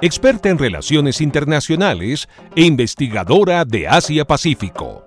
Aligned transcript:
experta 0.00 0.48
en 0.48 0.58
relaciones 0.58 1.20
internacionales 1.20 2.28
e 2.54 2.64
investigadora 2.64 3.64
de 3.64 3.88
Asia-Pacífico. 3.88 5.04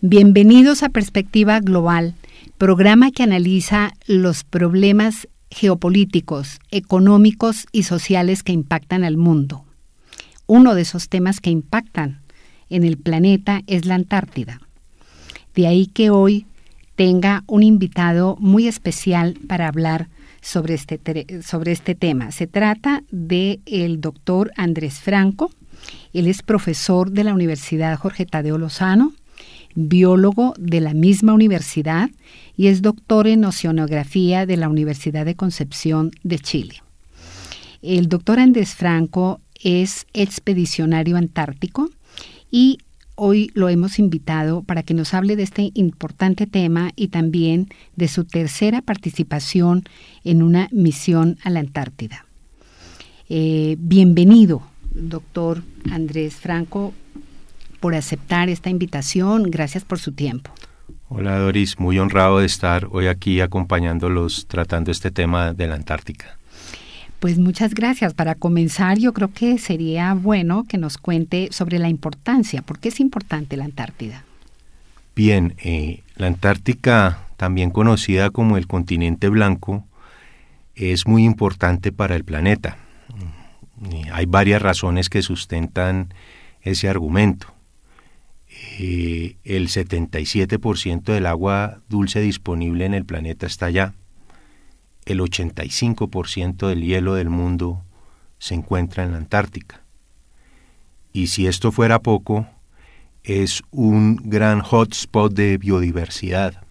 Bienvenidos 0.00 0.82
a 0.82 0.88
Perspectiva 0.88 1.60
Global, 1.60 2.14
programa 2.58 3.10
que 3.10 3.22
analiza 3.22 3.92
los 4.06 4.44
problemas 4.44 5.28
geopolíticos, 5.50 6.58
económicos 6.70 7.66
y 7.72 7.84
sociales 7.84 8.42
que 8.42 8.52
impactan 8.52 9.04
al 9.04 9.16
mundo. 9.16 9.64
Uno 10.46 10.74
de 10.74 10.82
esos 10.82 11.08
temas 11.08 11.40
que 11.40 11.50
impactan 11.50 12.20
en 12.70 12.84
el 12.84 12.96
planeta 12.96 13.62
es 13.66 13.84
la 13.86 13.94
Antártida. 13.94 14.60
De 15.54 15.66
ahí 15.66 15.86
que 15.86 16.10
hoy 16.10 16.46
tenga 16.96 17.44
un 17.46 17.62
invitado 17.62 18.36
muy 18.40 18.66
especial 18.66 19.38
para 19.46 19.68
hablar 19.68 20.08
sobre 20.40 20.74
este, 20.74 21.42
sobre 21.42 21.72
este 21.72 21.94
tema. 21.94 22.30
Se 22.32 22.46
trata 22.46 23.02
del 23.10 23.60
el 23.66 24.00
doctor 24.00 24.52
Andrés 24.56 25.00
Franco. 25.00 25.50
Él 26.12 26.26
es 26.26 26.42
profesor 26.42 27.10
de 27.10 27.24
la 27.24 27.34
Universidad 27.34 27.98
Jorge 27.98 28.26
Tadeo 28.26 28.56
Lozano, 28.56 29.12
biólogo 29.74 30.54
de 30.58 30.80
la 30.80 30.94
misma 30.94 31.34
universidad 31.34 32.10
y 32.56 32.68
es 32.68 32.80
doctor 32.80 33.26
en 33.26 33.44
oceanografía 33.44 34.46
de 34.46 34.56
la 34.56 34.68
Universidad 34.68 35.26
de 35.26 35.34
Concepción 35.36 36.12
de 36.22 36.38
Chile. 36.38 36.82
El 37.82 38.08
doctor 38.08 38.38
Andrés 38.40 38.74
Franco 38.74 39.40
es 39.62 40.06
expedicionario 40.14 41.16
antártico 41.16 41.90
y 42.56 42.78
hoy 43.16 43.50
lo 43.52 43.68
hemos 43.68 43.98
invitado 43.98 44.62
para 44.62 44.82
que 44.82 44.94
nos 44.94 45.12
hable 45.12 45.36
de 45.36 45.42
este 45.42 45.72
importante 45.74 46.46
tema 46.46 46.90
y 46.96 47.08
también 47.08 47.68
de 47.96 48.08
su 48.08 48.24
tercera 48.24 48.80
participación 48.80 49.84
en 50.24 50.42
una 50.42 50.70
misión 50.72 51.36
a 51.44 51.50
la 51.50 51.60
Antártida. 51.60 52.24
Eh, 53.28 53.76
bienvenido, 53.78 54.62
doctor 54.90 55.62
Andrés 55.90 56.36
Franco, 56.36 56.94
por 57.78 57.94
aceptar 57.94 58.48
esta 58.48 58.70
invitación. 58.70 59.50
Gracias 59.50 59.84
por 59.84 59.98
su 59.98 60.12
tiempo. 60.12 60.50
Hola 61.10 61.38
Doris, 61.38 61.78
muy 61.78 61.98
honrado 61.98 62.38
de 62.38 62.46
estar 62.46 62.88
hoy 62.90 63.08
aquí 63.08 63.42
acompañándolos 63.42 64.46
tratando 64.46 64.90
este 64.90 65.10
tema 65.10 65.52
de 65.52 65.66
la 65.66 65.74
Antártica. 65.74 66.38
Pues 67.20 67.38
muchas 67.38 67.74
gracias. 67.74 68.14
Para 68.14 68.34
comenzar, 68.34 68.98
yo 68.98 69.12
creo 69.12 69.32
que 69.32 69.58
sería 69.58 70.14
bueno 70.14 70.64
que 70.68 70.78
nos 70.78 70.98
cuente 70.98 71.48
sobre 71.50 71.78
la 71.78 71.88
importancia. 71.88 72.62
¿Por 72.62 72.78
qué 72.78 72.88
es 72.88 73.00
importante 73.00 73.56
la 73.56 73.64
Antártida? 73.64 74.24
Bien, 75.14 75.54
eh, 75.58 76.02
la 76.16 76.26
Antártica, 76.26 77.20
también 77.36 77.70
conocida 77.70 78.30
como 78.30 78.58
el 78.58 78.66
continente 78.66 79.28
blanco, 79.30 79.84
es 80.74 81.06
muy 81.06 81.24
importante 81.24 81.90
para 81.90 82.16
el 82.16 82.24
planeta. 82.24 82.76
hay 84.12 84.24
varias 84.24 84.62
razones 84.62 85.10
que 85.10 85.22
sustentan 85.22 86.12
ese 86.62 86.88
argumento. 86.88 87.48
Eh, 88.78 89.36
el 89.44 89.68
77% 89.68 91.12
del 91.12 91.26
agua 91.26 91.80
dulce 91.88 92.20
disponible 92.20 92.84
en 92.84 92.94
el 92.94 93.04
planeta 93.04 93.46
está 93.46 93.66
allá 93.66 93.94
el 95.06 95.20
85% 95.20 96.68
del 96.68 96.82
hielo 96.82 97.14
del 97.14 97.30
mundo 97.30 97.82
se 98.38 98.54
encuentra 98.54 99.04
en 99.04 99.12
la 99.12 99.18
Antártica. 99.18 99.82
Y 101.12 101.28
si 101.28 101.46
esto 101.46 101.72
fuera 101.72 102.00
poco, 102.00 102.46
es 103.24 103.62
un 103.70 104.16
gran 104.24 104.60
hotspot 104.60 105.32
de 105.32 105.56
biodiversidad. 105.56 106.62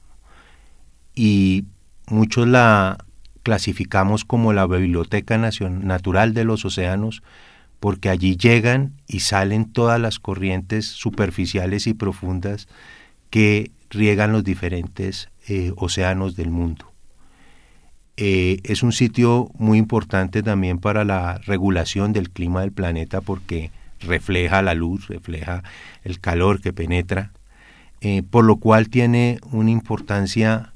Y 1.16 1.66
muchos 2.08 2.48
la 2.48 3.04
clasificamos 3.42 4.26
como 4.26 4.54
la 4.54 4.68
biblioteca 4.68 5.38
natural 5.38 6.34
de 6.34 6.44
los 6.44 6.66
océanos 6.66 7.24
porque 7.80 8.10
allí 8.10 8.36
llegan 8.38 8.94
y 9.08 9.20
salen 9.20 9.72
todas 9.72 10.00
las 10.00 10.20
corrientes 10.20 10.88
superficiales 10.88 11.88
y 11.88 11.94
profundas 11.94 12.68
que 13.30 13.72
riegan 13.90 14.32
los 14.32 14.44
diferentes 14.44 15.30
eh, 15.48 15.72
océanos 15.76 16.36
del 16.36 16.50
mundo. 16.50 16.95
Eh, 18.18 18.60
es 18.64 18.82
un 18.82 18.94
sitio 18.94 19.52
muy 19.58 19.78
importante 19.78 20.42
también 20.42 20.80
para 20.80 21.04
la 21.04 21.38
regulación 21.40 22.14
del 22.14 22.30
clima 22.30 22.62
del 22.62 22.72
planeta 22.72 23.20
porque 23.20 23.72
refleja 24.00 24.62
la 24.62 24.74
luz, 24.74 25.08
refleja 25.08 25.64
el 26.04 26.20
calor 26.22 26.62
que 26.62 26.72
penetra, 26.72 27.32
eh, 28.00 28.24
por 28.24 28.46
lo 28.46 28.56
cual 28.58 28.90
tiene 28.90 29.40
una 29.52 29.72
importancia 29.72 30.72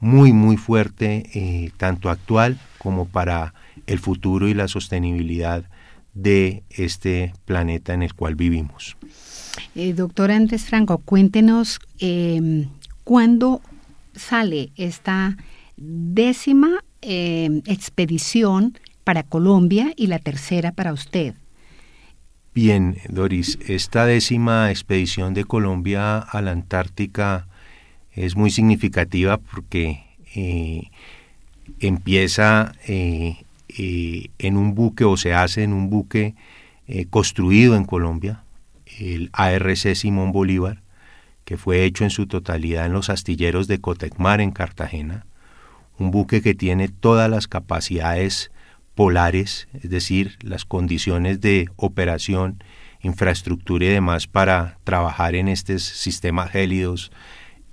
muy, 0.00 0.32
muy 0.32 0.56
fuerte, 0.56 1.30
eh, 1.34 1.70
tanto 1.76 2.10
actual 2.10 2.58
como 2.78 3.06
para 3.06 3.54
el 3.86 4.00
futuro 4.00 4.48
y 4.48 4.54
la 4.54 4.66
sostenibilidad 4.66 5.64
de 6.14 6.64
este 6.70 7.32
planeta 7.44 7.94
en 7.94 8.02
el 8.02 8.14
cual 8.14 8.34
vivimos. 8.34 8.96
doctor 9.74 10.32
Andrés 10.32 10.64
Franco, 10.64 10.98
cuéntenos 10.98 11.78
cuándo 13.04 13.60
sale 14.14 14.72
esta 14.76 15.36
décima 15.82 16.84
eh, 17.00 17.62
expedición 17.66 18.78
para 19.04 19.24
Colombia 19.24 19.92
y 19.96 20.06
la 20.06 20.18
tercera 20.18 20.72
para 20.72 20.92
usted. 20.92 21.34
Bien, 22.54 22.98
Doris, 23.08 23.58
esta 23.66 24.06
décima 24.06 24.70
expedición 24.70 25.34
de 25.34 25.44
Colombia 25.44 26.18
a 26.18 26.42
la 26.42 26.52
Antártica 26.52 27.48
es 28.12 28.36
muy 28.36 28.50
significativa 28.50 29.38
porque 29.38 30.04
eh, 30.34 30.90
empieza 31.80 32.74
eh, 32.86 33.38
en 33.68 34.56
un 34.56 34.74
buque 34.74 35.04
o 35.04 35.16
se 35.16 35.32
hace 35.32 35.62
en 35.62 35.72
un 35.72 35.88
buque 35.88 36.34
construido 37.08 37.74
en 37.74 37.84
Colombia, 37.84 38.44
el 38.98 39.30
ARC 39.32 39.94
Simón 39.94 40.30
Bolívar, 40.30 40.82
que 41.46 41.56
fue 41.56 41.84
hecho 41.84 42.04
en 42.04 42.10
su 42.10 42.26
totalidad 42.26 42.84
en 42.84 42.92
los 42.92 43.08
astilleros 43.08 43.66
de 43.66 43.80
Cotecmar 43.80 44.42
en 44.42 44.50
Cartagena 44.50 45.24
un 46.02 46.10
buque 46.10 46.42
que 46.42 46.54
tiene 46.54 46.88
todas 46.88 47.30
las 47.30 47.48
capacidades 47.48 48.50
polares, 48.94 49.68
es 49.74 49.88
decir, 49.88 50.36
las 50.42 50.64
condiciones 50.64 51.40
de 51.40 51.68
operación, 51.76 52.62
infraestructura 53.00 53.86
y 53.86 53.88
demás 53.88 54.26
para 54.26 54.78
trabajar 54.84 55.34
en 55.34 55.48
estos 55.48 55.82
sistemas 55.82 56.50
gélidos 56.50 57.10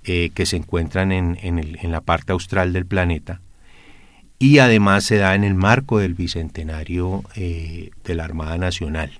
eh, 0.04 0.30
que 0.34 0.46
se 0.46 0.56
encuentran 0.56 1.12
en, 1.12 1.92
la 1.92 2.00
parte 2.00 2.32
austral 2.32 2.72
del 2.72 2.86
planeta. 2.86 3.40
Y 4.38 4.58
además 4.58 5.04
se 5.04 5.16
da 5.16 5.34
en 5.34 5.44
el 5.44 5.54
marco 5.54 5.98
del 5.98 6.14
bicentenario 6.14 7.22
eh, 7.36 7.90
de 8.04 8.14
la 8.14 8.24
Armada 8.24 8.56
Nacional. 8.56 9.12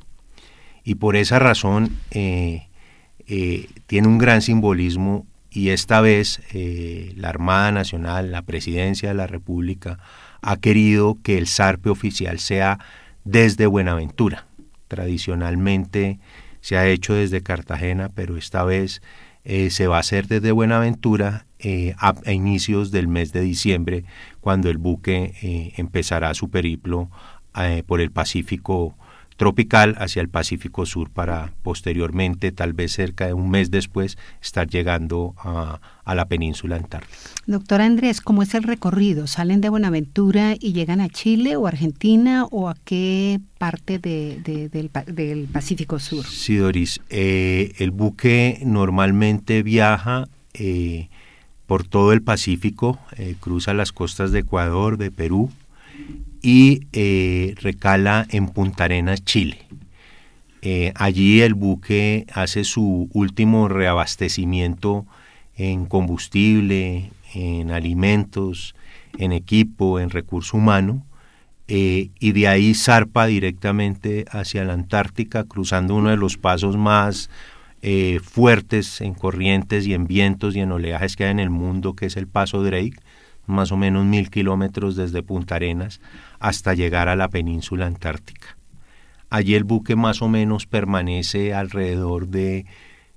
Y 0.83 0.95
por 0.95 1.17
esa 1.17 1.39
razón 1.39 1.99
eh, 2.11 2.67
tiene 3.87 4.09
un 4.09 4.17
gran 4.17 4.41
simbolismo 4.41 5.27
y 5.51 5.71
esta 5.71 6.01
vez 6.01 6.41
eh, 6.53 7.13
la 7.17 7.29
Armada 7.29 7.73
Nacional, 7.73 8.31
la 8.31 8.43
Presidencia 8.43 9.09
de 9.09 9.15
la 9.15 9.27
República, 9.27 9.99
ha 10.43 10.57
querido 10.59 11.19
que 11.23 11.39
el 11.39 11.47
zarpe 11.47 11.91
oficial 11.91 12.39
sea 12.39 12.79
desde 13.25 13.67
Buenaventura. 13.67 14.47
Tradicionalmente 14.89 16.19
se 16.61 16.77
ha 16.77 16.87
hecho 16.87 17.15
desde 17.15 17.43
Cartagena, 17.43 18.09
pero 18.15 18.37
esta 18.37 18.65
vez 18.65 19.03
eh, 19.45 19.71
se 19.71 19.87
va 19.87 19.97
a 19.97 20.01
hacer 20.01 20.29
desde 20.29 20.53
Buenaventura 20.53 21.47
eh, 21.59 21.95
a, 21.99 22.15
inicios 22.33 22.91
del 22.91 23.09
mes 23.09 23.33
de 23.33 23.41
diciembre, 23.41 24.05
cuando 24.41 24.71
el 24.71 24.79
buque 24.79 25.73
empezará 25.77 26.33
su 26.35 26.49
periplo 26.51 27.11
por 27.87 28.01
el 28.01 28.13
Pacífico 28.13 28.97
tropical 29.41 29.97
hacia 29.99 30.21
el 30.21 30.29
Pacífico 30.29 30.85
Sur 30.85 31.09
para 31.09 31.55
posteriormente, 31.63 32.53
tal 32.53 32.75
vez 32.75 32.93
cerca 32.93 33.27
de 33.27 33.33
un 33.33 33.49
mes 33.49 33.71
después, 33.71 34.19
estar 34.43 34.69
llegando 34.69 35.35
a, 35.39 35.81
la 36.15 36.27
península 36.27 36.77
antártica. 36.77 37.17
Doctor 37.47 37.81
Andrés, 37.81 38.21
¿cómo 38.21 38.43
es 38.43 38.53
el 38.55 38.65
recorrido? 38.65 39.27
¿Salen 39.27 39.63
de 39.63 39.71
Buenaventura 39.71 40.57
y 40.61 40.75
llegan 40.75 41.01
a 41.01 41.09
Chile 41.09 41.57
o 41.57 41.67
Argentina 41.67 42.45
o 42.51 42.69
a 42.69 42.75
qué 42.85 43.41
parte 43.57 43.99
del, 43.99 45.49
Pacífico 45.51 45.99
Sur? 45.99 46.27
Sí, 46.27 46.57
Doris. 46.57 47.01
Eh, 47.09 47.73
el 47.79 47.93
buque 47.93 48.61
normalmente 48.67 49.63
viaja 49.63 50.29
por 51.65 51.89
todo 51.89 52.13
el 52.13 52.21
Pacífico, 52.21 52.99
cruza 53.41 53.73
las 53.73 53.93
costas 53.93 54.33
de 54.33 54.41
Ecuador, 54.41 54.99
de 54.99 55.11
Perú 55.11 55.51
y 56.43 56.87
recala 57.57 58.27
en 58.31 58.49
Punta 58.49 58.85
Arenas, 58.85 59.25
Chile. 59.25 59.59
allí 60.95 61.41
el 61.41 61.55
buque 61.55 62.27
hace 62.33 62.65
su 62.65 63.09
último 63.13 63.69
reabastecimiento 63.69 65.07
en 65.57 65.87
combustible, 65.87 67.11
en 67.35 67.71
alimentos, 67.71 68.75
en 69.19 69.33
equipo, 69.33 70.01
en 70.01 70.11
recurso 70.11 70.57
humano, 70.57 71.05
eh, 71.69 72.11
y 72.19 72.33
de 72.33 72.49
ahí 72.49 72.75
zarpa 72.75 73.27
directamente 73.27 74.25
hacia 74.31 74.65
la 74.65 74.73
Antártica, 74.73 75.45
cruzando 75.45 75.95
uno 75.95 76.11
de 76.11 76.17
los 76.17 76.37
pasos 76.37 76.77
más 76.77 77.31
eh, 77.83 78.19
fuertes 78.23 79.01
en 79.01 79.15
corrientes 79.15 79.87
y 79.87 79.95
en 79.95 80.07
vientos 80.07 80.57
y 80.57 80.61
en 80.61 80.73
oleajes 80.73 81.15
que 81.15 81.25
hay 81.25 81.31
en 81.31 81.39
el 81.39 81.51
mundo, 81.51 81.95
que 81.95 82.07
es 82.07 82.17
el 82.17 82.27
Paso 82.27 82.63
Drake, 82.63 82.97
más 83.47 83.73
o 83.73 83.77
menos 83.77 84.05
mil 84.05 84.31
kilómetros 84.31 84.97
desde 84.97 85.23
Punta 85.23 85.57
Arenas 85.57 86.01
hasta 86.39 86.75
llegar 86.75 87.09
a 87.09 87.17
la 87.17 87.29
península 87.29 87.87
antártica. 87.87 88.57
Allí 89.29 89.55
el 89.55 89.65
buque 89.65 89.97
más 89.97 90.23
o 90.23 90.29
menos 90.29 90.67
permanece 90.67 91.55
alrededor 91.55 92.29
de 92.29 92.67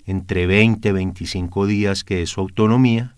entre 0.05 0.47
20 0.47 0.89
y 0.89 0.91
25 0.91 1.65
días, 1.65 2.03
que 2.03 2.21
es 2.21 2.29
su 2.29 2.41
autonomía, 2.41 3.15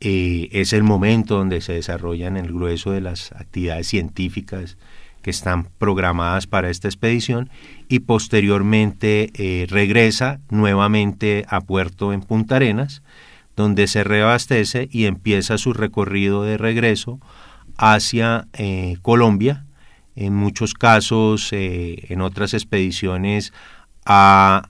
eh, 0.00 0.48
es 0.52 0.72
el 0.72 0.82
momento 0.82 1.36
donde 1.36 1.60
se 1.60 1.72
desarrollan 1.72 2.36
el 2.36 2.52
grueso 2.52 2.90
de 2.90 3.00
las 3.00 3.32
actividades 3.32 3.88
científicas 3.88 4.76
que 5.22 5.30
están 5.30 5.68
programadas 5.78 6.46
para 6.46 6.70
esta 6.70 6.86
expedición 6.88 7.50
y 7.88 8.00
posteriormente 8.00 9.30
eh, 9.34 9.66
regresa 9.68 10.38
nuevamente 10.50 11.44
a 11.48 11.60
puerto 11.62 12.12
en 12.12 12.20
Punta 12.20 12.56
Arenas, 12.56 13.02
donde 13.56 13.88
se 13.88 14.04
reabastece 14.04 14.88
y 14.90 15.06
empieza 15.06 15.58
su 15.58 15.72
recorrido 15.72 16.42
de 16.44 16.58
regreso 16.58 17.18
hacia 17.76 18.46
eh, 18.52 18.96
Colombia. 19.02 19.64
En 20.14 20.34
muchos 20.34 20.74
casos, 20.74 21.50
en 21.52 22.20
otras 22.22 22.54
expediciones, 22.54 23.52
ha, 24.06 24.62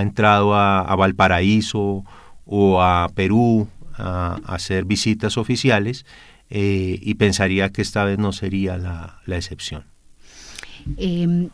entrado 0.00 0.54
a 0.54 0.94
Valparaíso 0.94 2.04
o 2.44 2.82
a 2.82 3.08
Perú 3.14 3.68
a, 3.96 4.40
hacer 4.46 4.84
visitas 4.84 5.36
oficiales 5.36 6.04
eh, 6.50 6.98
y 7.00 7.14
pensaría 7.14 7.70
que 7.70 7.82
esta 7.82 8.04
vez 8.04 8.18
no 8.18 8.32
sería 8.32 8.76
la, 8.76 9.36
excepción. 9.36 9.84
Eh, 10.96 11.48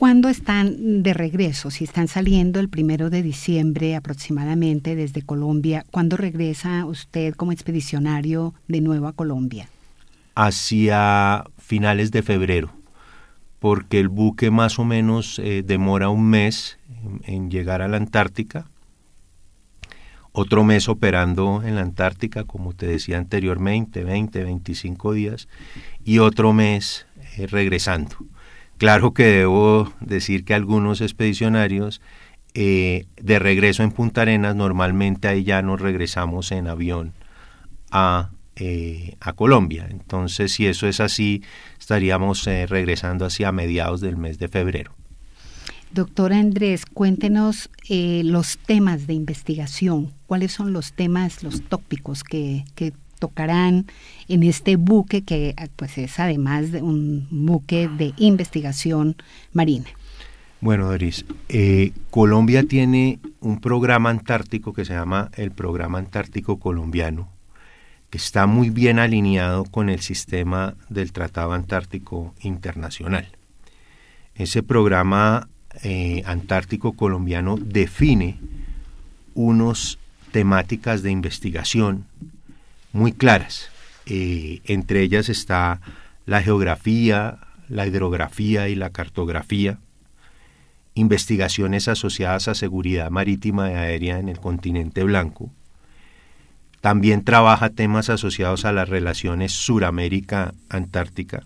¿Cuándo 0.00 0.30
están 0.30 1.02
de 1.02 1.12
regreso? 1.12 1.70
Si 1.70 1.84
están 1.84 2.08
saliendo 2.08 2.58
el 2.58 2.70
primero 2.70 3.10
de 3.10 3.22
diciembre 3.22 3.94
aproximadamente 3.96 4.96
desde 4.96 5.20
Colombia, 5.20 5.84
¿cuándo 5.90 6.16
regresa 6.16 6.86
usted 6.86 7.34
como 7.34 7.52
expedicionario 7.52 8.54
de 8.66 8.80
nuevo 8.80 9.08
a 9.08 9.12
Colombia? 9.12 9.68
Hacia 10.34 11.44
finales 11.58 12.12
de 12.12 12.22
febrero, 12.22 12.70
porque 13.58 14.00
el 14.00 14.08
buque 14.08 14.50
más 14.50 14.78
o 14.78 14.86
menos 14.86 15.38
eh, 15.38 15.62
demora 15.62 16.08
un 16.08 16.30
mes 16.30 16.78
en 17.24 17.50
llegar 17.50 17.82
a 17.82 17.88
la 17.88 17.98
Antártica 17.98 18.64
otro 20.32 20.64
mes 20.64 20.88
operando 20.88 21.62
en 21.62 21.74
la 21.74 21.82
Antártica, 21.82 22.44
como 22.44 22.72
te 22.72 22.86
decía 22.86 23.18
anteriormente, 23.18 24.04
20, 24.04 24.44
25 24.44 25.12
días, 25.12 25.48
y 26.04 26.20
otro 26.20 26.52
mes 26.54 27.06
eh, 27.36 27.48
regresando. 27.48 28.16
Claro 28.80 29.12
que 29.12 29.24
debo 29.24 29.92
decir 30.00 30.46
que 30.46 30.54
algunos 30.54 31.02
expedicionarios 31.02 32.00
eh, 32.54 33.04
de 33.20 33.38
regreso 33.38 33.82
en 33.82 33.92
Punta 33.92 34.22
Arenas, 34.22 34.56
normalmente 34.56 35.28
ahí 35.28 35.44
ya 35.44 35.60
nos 35.60 35.82
regresamos 35.82 36.50
en 36.50 36.66
avión 36.66 37.12
a, 37.90 38.30
eh, 38.56 39.18
a 39.20 39.34
Colombia. 39.34 39.86
Entonces, 39.90 40.52
si 40.52 40.66
eso 40.66 40.86
es 40.86 41.00
así, 41.00 41.42
estaríamos 41.78 42.44
regresando 42.46 43.26
hacia 43.26 43.52
mediados 43.52 44.00
del 44.00 44.16
mes 44.16 44.38
de 44.38 44.48
febrero. 44.48 44.94
Doctora 45.92 46.38
Andrés, 46.38 46.86
cuéntenos 46.86 47.68
eh, 47.90 48.22
los 48.24 48.56
temas 48.56 49.06
de 49.06 49.12
investigación. 49.12 50.14
¿Cuáles 50.24 50.52
son 50.52 50.72
los 50.72 50.94
temas, 50.94 51.42
los 51.42 51.60
tópicos 51.68 52.24
que, 52.24 52.64
tocarán 53.20 53.86
en 54.26 54.42
este 54.42 54.74
buque 54.74 55.22
que 55.22 55.54
pues 55.76 55.96
es 55.98 56.18
además 56.18 56.72
de 56.72 56.82
un 56.82 57.28
buque 57.30 57.88
de 57.88 58.12
investigación 58.16 59.14
marina? 59.52 59.86
Bueno, 60.60 60.88
Doris, 60.88 61.24
eh, 61.48 61.92
Colombia 62.10 62.64
tiene 62.64 63.18
un 63.40 63.60
programa 63.60 64.10
antártico 64.10 64.72
que 64.72 64.84
se 64.84 64.92
llama 64.92 65.30
el 65.36 65.52
Programa 65.52 65.98
Antártico 65.98 66.58
Colombiano, 66.58 67.28
que 68.10 68.18
está 68.18 68.46
muy 68.46 68.68
bien 68.68 68.98
alineado 68.98 69.64
con 69.64 69.88
el 69.88 70.00
sistema 70.00 70.74
del 70.90 71.12
Tratado 71.12 71.52
Antártico 71.52 72.34
Internacional. 72.42 73.28
Ese 74.34 74.62
programa 74.62 75.48
eh, 75.82 76.22
antártico 76.26 76.92
colombiano 76.92 77.56
define 77.56 78.38
unas 79.34 79.98
temáticas 80.32 81.02
de 81.02 81.10
investigación 81.10 82.04
muy 82.92 83.12
claras. 83.12 83.70
Eh, 84.06 84.60
entre 84.64 85.02
ellas 85.02 85.28
está 85.28 85.80
la 86.26 86.42
geografía, 86.42 87.38
la 87.68 87.86
hidrografía 87.86 88.68
y 88.68 88.74
la 88.74 88.90
cartografía, 88.90 89.78
investigaciones 90.94 91.88
asociadas 91.88 92.48
a 92.48 92.54
seguridad 92.54 93.10
marítima 93.10 93.70
y 93.70 93.74
aérea 93.74 94.18
en 94.18 94.28
el 94.28 94.40
continente 94.40 95.04
blanco. 95.04 95.50
También 96.80 97.24
trabaja 97.24 97.70
temas 97.70 98.08
asociados 98.10 98.64
a 98.64 98.72
las 98.72 98.88
relaciones 98.88 99.52
Suramérica-Antártica 99.52 101.44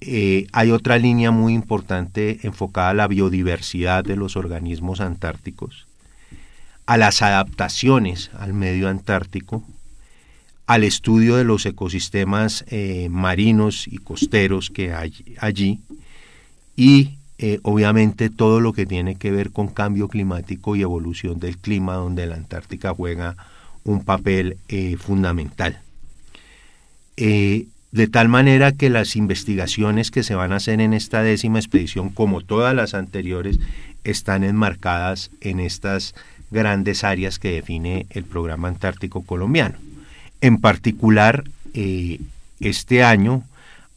eh, 0.00 0.46
hay 0.52 0.70
otra 0.70 0.98
línea 0.98 1.30
muy 1.30 1.54
importante 1.54 2.40
enfocada 2.42 2.90
a 2.90 2.94
la 2.94 3.08
biodiversidad 3.08 4.04
de 4.04 4.16
los 4.16 4.36
organismos 4.36 5.00
antárticos, 5.00 5.86
a 6.84 6.96
las 6.96 7.22
adaptaciones 7.22 8.30
al 8.38 8.52
medio 8.52 8.88
antártico, 8.88 9.64
al 10.66 10.84
estudio 10.84 11.36
de 11.36 11.44
los 11.44 11.64
ecosistemas 11.66 12.64
eh, 12.68 13.08
marinos 13.10 13.86
y 13.86 13.98
costeros 13.98 14.70
que 14.70 14.92
hay 14.92 15.12
allí 15.38 15.80
y 16.76 17.16
eh, 17.38 17.60
obviamente 17.62 18.30
todo 18.30 18.60
lo 18.60 18.72
que 18.72 18.86
tiene 18.86 19.16
que 19.16 19.30
ver 19.30 19.50
con 19.50 19.68
cambio 19.68 20.08
climático 20.08 20.74
y 20.74 20.82
evolución 20.82 21.38
del 21.38 21.58
clima 21.58 21.94
donde 21.94 22.26
la 22.26 22.36
Antártica 22.36 22.94
juega 22.94 23.36
un 23.84 24.04
papel 24.04 24.56
fundamental 24.98 25.80
de 27.96 28.08
tal 28.08 28.28
manera 28.28 28.72
que 28.72 28.90
las 28.90 29.16
investigaciones 29.16 30.10
que 30.10 30.22
se 30.22 30.34
van 30.34 30.52
a 30.52 30.56
hacer 30.56 30.82
en 30.82 30.92
esta 30.92 31.22
décima 31.22 31.58
expedición, 31.58 32.10
como 32.10 32.42
todas 32.42 32.74
las 32.74 32.92
anteriores, 32.92 33.58
están 34.04 34.44
enmarcadas 34.44 35.30
en 35.40 35.60
estas 35.60 36.14
grandes 36.50 37.04
áreas 37.04 37.38
que 37.38 37.52
define 37.52 38.06
el 38.10 38.24
programa 38.24 38.68
antártico 38.68 39.22
colombiano. 39.22 39.76
En 40.46 40.58
particular, 40.58 41.42
eh, 41.74 42.20
este 42.60 43.02
año 43.02 43.42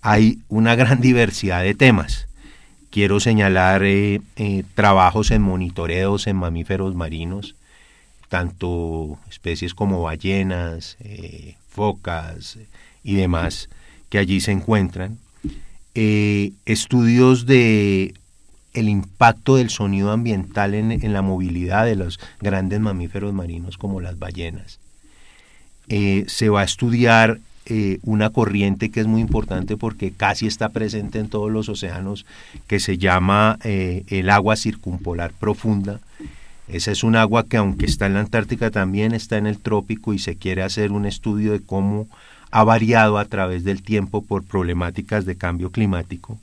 hay 0.01 0.39
una 0.49 0.73
gran 0.73 0.99
diversidad 1.09 1.61
de 1.61 1.75
temas. 1.75 2.27
Quiero 2.89 3.19
señalar 3.19 3.83
eh, 3.83 4.21
eh, 4.35 4.63
trabajos 4.73 5.29
en 5.29 5.43
monitoreos 5.43 6.25
en 6.25 6.37
mamíferos 6.37 6.95
marinos, 6.95 7.53
tanto 8.29 9.19
especies 9.29 9.75
como 9.75 10.01
ballenas, 10.01 10.97
focas 11.69 12.57
y 13.03 13.13
demás 13.13 13.69
que 14.09 14.17
allí 14.17 14.41
se 14.41 14.51
encuentran, 14.51 15.19
estudios 15.93 17.45
de 17.45 18.15
el 18.73 18.89
impacto 18.89 19.57
del 19.57 19.69
sonido 19.69 20.11
ambiental 20.11 20.73
en, 20.73 21.13
la 21.13 21.21
movilidad 21.21 21.85
de 21.85 21.95
los 21.95 22.19
grandes 22.39 22.79
mamíferos 22.79 23.33
marinos 23.33 23.77
como 23.77 24.01
las 24.01 24.17
ballenas. 24.17 24.79
Eh, 25.89 26.25
se 26.27 26.49
va 26.49 26.61
a 26.61 26.63
estudiar 26.63 27.39
eh, 27.65 27.99
una 28.03 28.29
corriente 28.29 28.89
que 28.89 28.99
es 28.99 29.07
muy 29.07 29.21
importante 29.21 29.77
porque 29.77 30.11
casi 30.11 30.47
está 30.47 30.69
presente 30.69 31.19
en 31.19 31.29
todos 31.29 31.51
los 31.51 31.69
océanos, 31.69 32.25
que 32.67 32.79
se 32.79 32.97
llama 32.97 33.57
el 33.63 34.29
agua 34.29 34.55
circumpolar 34.55 35.33
profunda. 35.39 35.99
Esa 36.67 36.91
es 36.91 37.03
un 37.03 37.15
agua 37.15 37.45
que 37.47 37.57
aunque 37.57 37.87
está 37.87 38.05
en 38.05 38.13
la 38.13 38.19
Antártica 38.19 38.69
también 38.69 39.13
está 39.13 39.37
en 39.37 39.47
el 39.47 39.57
trópico 39.57 40.13
y 40.13 40.19
se 40.19 40.35
quiere 40.35 40.61
hacer 40.61 40.91
un 40.91 41.07
estudio 41.07 41.51
de 41.51 41.61
cómo 41.61 42.07
ha 42.51 42.63
variado 42.63 43.17
a 43.17 43.25
través 43.25 43.63
del 43.63 43.81
tiempo 43.81 44.23
por 44.23 44.43
problemáticas 44.43 45.25
de 45.25 45.35
cambio 45.35 45.71
climático. 45.71 46.37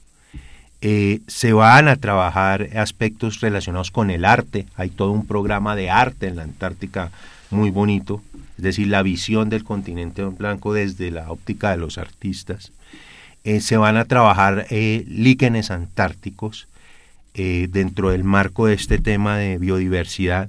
Eh, 0.80 1.20
se 1.26 1.52
van 1.52 1.88
a 1.88 1.96
trabajar 1.96 2.68
aspectos 2.76 3.40
relacionados 3.40 3.90
con 3.90 4.10
el 4.10 4.24
arte. 4.24 4.66
Hay 4.76 4.90
todo 4.90 5.12
un 5.12 5.26
programa 5.26 5.74
de 5.74 5.90
arte 5.90 6.26
en 6.26 6.36
la 6.36 6.42
Antártica 6.42 7.10
muy 7.50 7.70
bonito, 7.70 8.22
es 8.56 8.64
decir, 8.64 8.88
la 8.88 9.02
visión 9.02 9.48
del 9.48 9.64
continente 9.64 10.24
blanco 10.24 10.72
desde 10.72 11.10
la 11.10 11.30
óptica 11.30 11.70
de 11.70 11.76
los 11.76 11.98
artistas. 11.98 12.72
Eh, 13.44 13.60
se 13.60 13.76
van 13.76 13.96
a 13.96 14.04
trabajar 14.06 14.66
eh, 14.70 15.04
líquenes 15.08 15.70
antárticos 15.70 16.68
dentro 17.38 18.12
del 18.12 18.24
marco 18.24 18.64
de 18.64 18.72
este 18.72 18.96
tema 18.96 19.36
de 19.36 19.58
biodiversidad 19.58 20.48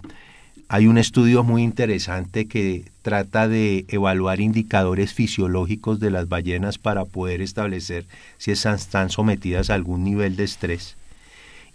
hay 0.69 0.87
un 0.87 0.97
estudio 0.97 1.43
muy 1.43 1.63
interesante 1.63 2.47
que 2.47 2.83
trata 3.01 3.47
de 3.47 3.85
evaluar 3.87 4.41
indicadores 4.41 5.13
fisiológicos 5.13 5.99
de 6.01 6.11
las 6.11 6.27
ballenas 6.27 6.77
para 6.77 7.05
poder 7.05 7.41
establecer 7.41 8.05
si 8.37 8.51
están 8.51 9.09
sometidas 9.09 9.69
a 9.69 9.75
algún 9.75 10.03
nivel 10.03 10.35
de 10.35 10.43
estrés. 10.43 10.97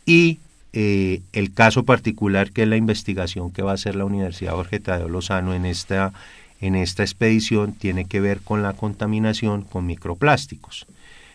Y 0.05 0.41
eh, 0.73 1.21
el 1.33 1.53
caso 1.53 1.85
particular 1.85 2.51
que 2.51 2.63
es 2.63 2.69
la 2.69 2.77
investigación 2.77 3.51
que 3.51 3.63
va 3.63 3.73
a 3.73 3.75
hacer 3.75 3.95
la 3.95 4.07
Universidad 4.07 4.55
Jorge 4.55 4.81
Tadeo 4.81 5.09
Lozano 5.09 5.53
en 5.55 5.67
esta, 5.67 6.15
en 6.63 6.77
esta 6.77 7.03
expedición 7.03 7.75
tiene 7.75 8.07
que 8.07 8.21
ver 8.21 8.41
con 8.41 8.63
la 8.63 8.73
contaminación 8.73 9.63
con 9.63 9.85
microplásticos, 9.85 10.87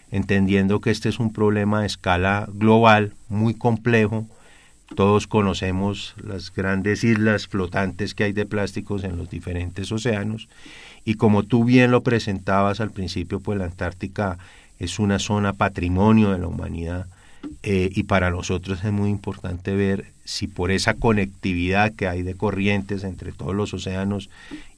entendiendo 0.10 0.82
que 0.82 0.90
este 0.90 1.10
es 1.10 1.20
un 1.20 1.34
problema 1.34 1.82
de 1.82 1.88
escala 1.88 2.48
global 2.52 3.14
muy 3.30 3.54
complejo. 3.54 4.26
Todos 4.96 5.28
conocemos 5.28 6.16
las 6.24 6.52
grandes 6.52 7.04
islas 7.04 7.46
flotantes 7.46 8.16
que 8.16 8.24
hay 8.24 8.34
de 8.34 8.46
plásticos 8.46 9.04
en 9.04 9.18
los 9.18 9.30
diferentes 9.30 9.92
océanos 9.92 10.48
y 11.06 11.14
como 11.14 11.44
tú 11.44 11.64
bien 11.64 11.92
lo 11.92 12.02
presentabas 12.02 12.80
al 12.80 12.90
principio, 12.90 13.40
pues 13.40 13.60
la 13.60 13.66
Antártica 13.66 14.40
es 14.80 14.98
una 14.98 15.20
zona 15.20 15.54
patrimonio 15.54 16.32
de 16.32 16.40
la 16.40 16.48
humanidad 16.48 17.06
eh, 17.64 17.90
y 17.94 18.04
para 18.04 18.32
nosotros 18.32 18.84
es 18.84 18.92
muy 18.92 19.10
importante 19.10 19.76
ver 19.76 20.06
si 20.24 20.48
por 20.48 20.72
esa 20.72 20.94
conectividad 20.94 21.94
que 21.94 22.08
hay 22.08 22.22
de 22.22 22.36
corrientes 22.36 23.04
entre 23.04 23.32
todos 23.32 23.56
los 23.56 23.74
océanos 23.74 24.30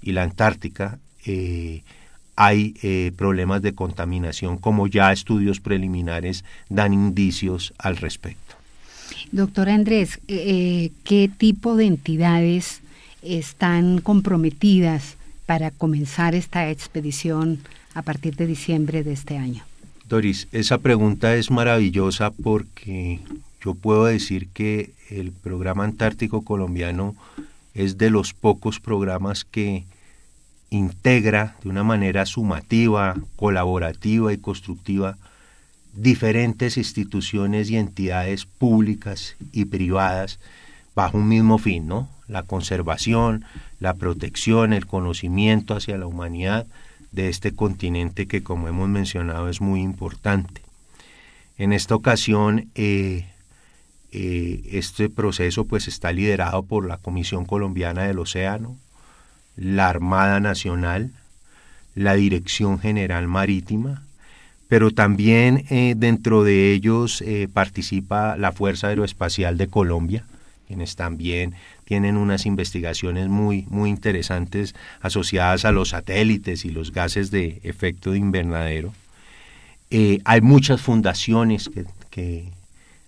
y 0.02 0.12
la 0.12 0.24
Antártica 0.24 1.00
eh, 1.26 1.82
hay 2.36 2.74
eh, 2.84 3.12
problemas 3.18 3.62
de 3.62 3.74
contaminación 3.74 4.58
como 4.58 4.88
ya 4.88 5.12
estudios 5.12 5.60
preliminares 5.60 6.46
dan 6.70 6.94
indicios 6.94 7.74
al 7.78 7.98
respecto. 7.98 8.56
Doctor 9.34 9.68
Andrés, 9.68 10.22
eh, 10.30 10.92
¿qué 11.04 11.30
tipo 11.38 11.76
de 11.76 11.88
entidades 11.88 12.80
están 13.22 14.00
comprometidas 14.00 15.18
para 15.46 15.72
comenzar 15.72 16.34
esta 16.34 16.70
expedición 16.70 17.60
a 17.94 18.04
partir 18.04 18.38
de 18.38 18.48
diciembre 18.48 19.04
de 19.04 19.12
este 19.12 19.38
año? 19.38 19.66
Doris, 20.10 20.48
esa 20.52 20.80
pregunta 20.80 21.36
es 21.36 21.52
maravillosa 21.52 22.32
porque 22.32 23.20
yo 23.64 23.76
puedo 23.76 24.06
decir 24.06 24.48
que 24.48 24.92
el 25.12 25.32
programa 25.32 25.84
antártico 25.84 26.42
colombiano 26.42 27.16
es 27.76 28.00
de 28.00 28.10
los 28.10 28.34
pocos 28.34 28.80
programas 28.80 29.46
que 29.46 29.84
integra 30.72 31.58
de 31.64 31.70
una 31.70 31.84
manera 31.84 32.26
sumativa, 32.26 33.18
colaborativa 33.36 34.34
y 34.34 34.40
constructiva 34.40 35.16
diferentes 35.94 36.78
instituciones 36.78 37.70
y 37.70 37.78
entidades 37.78 38.48
públicas 38.48 39.36
y 39.52 39.66
privadas 39.66 40.40
bajo 40.96 41.20
un 41.20 41.28
mismo 41.28 41.60
fin, 41.60 41.86
¿no? 41.86 42.10
La 42.28 42.42
conservación, 42.42 43.46
la 43.80 43.94
protección, 43.94 44.74
el 44.74 44.88
conocimiento 44.88 45.76
hacia 45.76 46.00
la 46.00 46.08
humanidad 46.08 46.66
de 47.12 47.30
este 47.30 47.54
continente 47.54 48.28
que, 48.28 48.44
como 48.44 48.68
hemos 48.68 48.90
mencionado, 48.90 49.50
es 49.50 49.62
muy 49.62 49.82
importante. 49.82 50.62
En 51.58 51.74
esta 51.74 51.96
ocasión, 51.96 52.70
eh, 52.76 53.28
eh, 54.12 54.62
este 54.72 55.10
proceso 55.10 55.66
pues 55.66 55.88
está 55.88 56.12
liderado 56.12 56.64
por 56.64 56.88
la 56.88 56.98
Comisión 56.98 57.46
Colombiana 57.46 58.04
del 58.04 58.20
Océano, 58.20 58.78
la 59.56 59.90
Armada 59.90 60.40
Nacional, 60.40 61.12
la 61.96 62.14
Dirección 62.14 62.80
General 62.80 63.28
Marítima, 63.28 64.04
pero 64.68 64.92
también 64.92 65.66
eh, 65.70 65.96
dentro 65.98 66.44
de 66.44 66.72
ellos 66.72 67.24
participa 67.54 68.38
la 68.38 68.52
Fuerza 68.52 68.88
Aeroespacial 68.88 69.58
de 69.58 69.68
Colombia, 69.68 70.26
quienes 70.68 70.96
también 70.96 71.56
tienen 71.90 72.18
unas 72.18 72.46
investigaciones 72.46 73.30
muy, 73.30 73.66
muy 73.72 73.90
interesantes 73.90 74.76
asociadas 75.02 75.66
a 75.66 75.72
los 75.72 75.90
satélites 75.90 76.64
y 76.64 76.70
los 76.70 76.92
gases 76.92 77.32
de 77.32 77.60
efecto 77.64 78.12
de 78.12 78.20
invernadero. 78.20 78.94
Eh, 79.90 80.20
hay 80.24 80.40
muchas 80.42 80.82
fundaciones 80.82 81.68
que, 81.68 81.86
que 82.12 82.52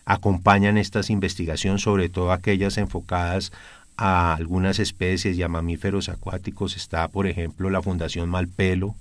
acompañan 0.03 0.79
estas 0.79 1.11
investigaciones, 1.11 1.83
sobre 1.83 2.09
todo 2.09 2.31
aquellas 2.31 2.79
enfocadas 2.79 3.51
a 3.97 4.33
algunas 4.33 4.79
especies 4.79 5.37
y 5.37 5.43
a 5.43 5.47
mamíferos 5.47 6.09
acuáticos. 6.09 6.75
Está, 6.75 7.07
por 7.07 7.27
ejemplo, 7.27 7.69
la 7.69 7.83
Fundación 7.83 8.29
Malpelo, 8.29 8.95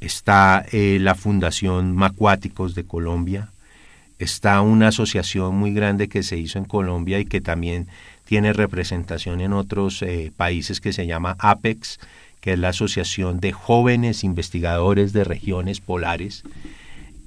está 0.00 0.64
eh, 0.72 0.96
la 0.98 1.14
Fundación 1.14 1.94
Macuáticos 1.94 2.74
de 2.74 2.84
Colombia, 2.84 3.50
está 4.18 4.62
una 4.62 4.88
asociación 4.88 5.54
muy 5.56 5.74
grande 5.74 6.08
que 6.08 6.22
se 6.22 6.38
hizo 6.38 6.58
en 6.58 6.64
Colombia 6.64 7.18
y 7.18 7.26
que 7.26 7.42
también 7.42 7.88
tiene 8.24 8.52
representación 8.52 9.40
en 9.40 9.52
otros 9.52 10.02
eh, 10.02 10.32
países 10.36 10.80
que 10.80 10.92
se 10.92 11.06
llama 11.06 11.36
APEX, 11.38 11.98
que 12.40 12.54
es 12.54 12.58
la 12.58 12.70
Asociación 12.70 13.40
de 13.40 13.52
Jóvenes 13.52 14.24
Investigadores 14.24 15.12
de 15.12 15.24
Regiones 15.24 15.80
Polares. 15.80 16.42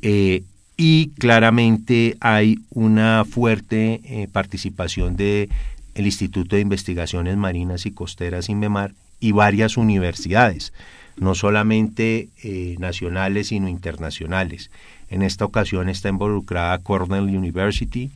Eh, 0.02 0.44
y 0.78 1.10
claramente 1.18 2.18
hay 2.20 2.60
una 2.70 3.24
fuerte 3.24 4.28
participación 4.34 5.16
del 5.16 5.50
el 5.94 6.06
Instituto 6.06 6.58
de 6.58 6.62
Investigaciones 6.62 7.38
Marinas 7.38 7.86
y 7.86 7.92
Costeras 7.92 8.50
INVEMAR 8.50 8.94
y 9.22 9.32
varias 9.32 9.78
universidades 9.78 10.74
no 11.18 11.36
solamente 11.36 12.30
eh, 12.44 12.76
nacionales, 12.80 13.48
sino 13.48 13.68
internacionales. 13.68 14.70
En 15.10 15.22
esta 15.22 15.46
ocasión 15.46 15.90
está 15.90 16.10
involucrada 16.10 16.78
Cornell 16.80 17.24
University, 17.24 18.12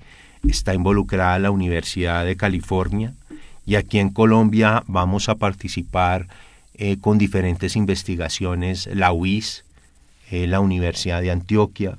está 0.48 0.74
involucrada 0.74 1.40
la 1.40 1.52
Universidad 1.52 2.26
de 2.26 2.36
California 2.36 3.14
y 3.66 3.76
aquí 3.76 4.00
en 4.00 4.10
Colombia 4.10 4.84
vamos 4.88 5.30
a 5.30 5.36
participar 5.36 6.28
eh, 6.76 6.98
con 7.00 7.18
diferentes 7.18 7.76
investigaciones, 7.76 8.88
la 8.94 9.12
UIS, 9.12 9.66
eh, 10.32 10.48
la 10.48 10.60
Universidad 10.60 11.22
de 11.22 11.32
Antioquia, 11.32 11.98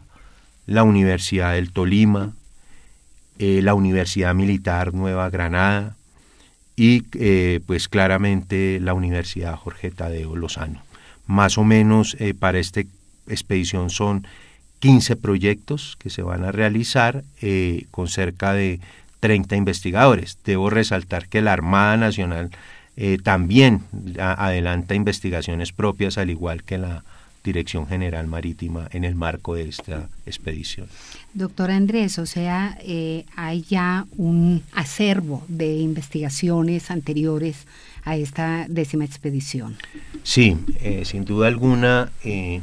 la 0.66 0.82
Universidad 0.82 1.54
del 1.54 1.72
Tolima, 1.72 2.32
la 3.38 3.72
Universidad 3.72 4.34
Militar 4.34 4.92
Nueva 4.92 5.30
Granada 5.30 5.96
y 6.76 7.00
pues 7.60 7.88
claramente 7.88 8.78
la 8.82 8.92
Universidad 8.92 9.56
Jorge 9.56 9.90
Tadeo 9.90 10.36
Lozano. 10.36 10.82
Más 11.30 11.58
o 11.58 11.64
menos 11.64 12.16
eh, 12.18 12.34
para 12.34 12.58
esta 12.58 12.80
expedición 13.28 13.88
son 13.90 14.26
15 14.80 15.16
proyectos 15.16 15.96
que 15.98 16.10
se 16.10 16.22
van 16.22 16.44
a 16.44 16.52
realizar 16.52 17.24
eh, 17.40 17.86
con 17.90 18.08
cerca 18.08 18.52
de 18.52 18.80
30 19.20 19.56
investigadores. 19.56 20.38
Debo 20.44 20.70
resaltar 20.70 21.28
que 21.28 21.42
la 21.42 21.52
Armada 21.52 21.96
Nacional 21.96 22.50
eh, 22.96 23.18
también 23.22 23.82
adelanta 24.18 24.94
investigaciones 24.94 25.72
propias, 25.72 26.18
al 26.18 26.30
igual 26.30 26.64
que 26.64 26.78
la 26.78 27.04
Dirección 27.42 27.86
General 27.86 28.26
Marítima 28.26 28.88
en 28.92 29.04
el 29.04 29.14
marco 29.14 29.54
de 29.54 29.68
esta 29.68 30.08
expedición. 30.26 30.88
Doctor 31.32 31.70
Andrés, 31.70 32.18
o 32.18 32.26
sea, 32.26 32.76
hay 33.34 33.62
ya 33.62 34.04
un 34.18 34.62
acervo 34.72 35.42
de 35.48 35.78
investigaciones 35.78 36.90
anteriores 36.90 37.66
a 38.04 38.16
esta 38.16 38.66
décima 38.68 39.04
expedición. 39.04 39.76
Sí, 40.22 40.56
eh, 40.80 41.04
sin 41.04 41.24
duda 41.24 41.48
alguna, 41.48 42.10
eh, 42.24 42.60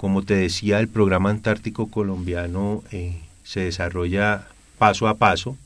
como 0.00 0.22
te 0.22 0.32
decía, 0.32 0.80
el 0.80 0.88
programa 0.88 1.28
antártico 1.28 1.90
colombiano 1.90 2.82
eh, 2.90 3.18
se 3.44 3.60
desarrolla 3.60 4.48
paso 4.78 5.08
a 5.08 5.18
paso, 5.18 5.58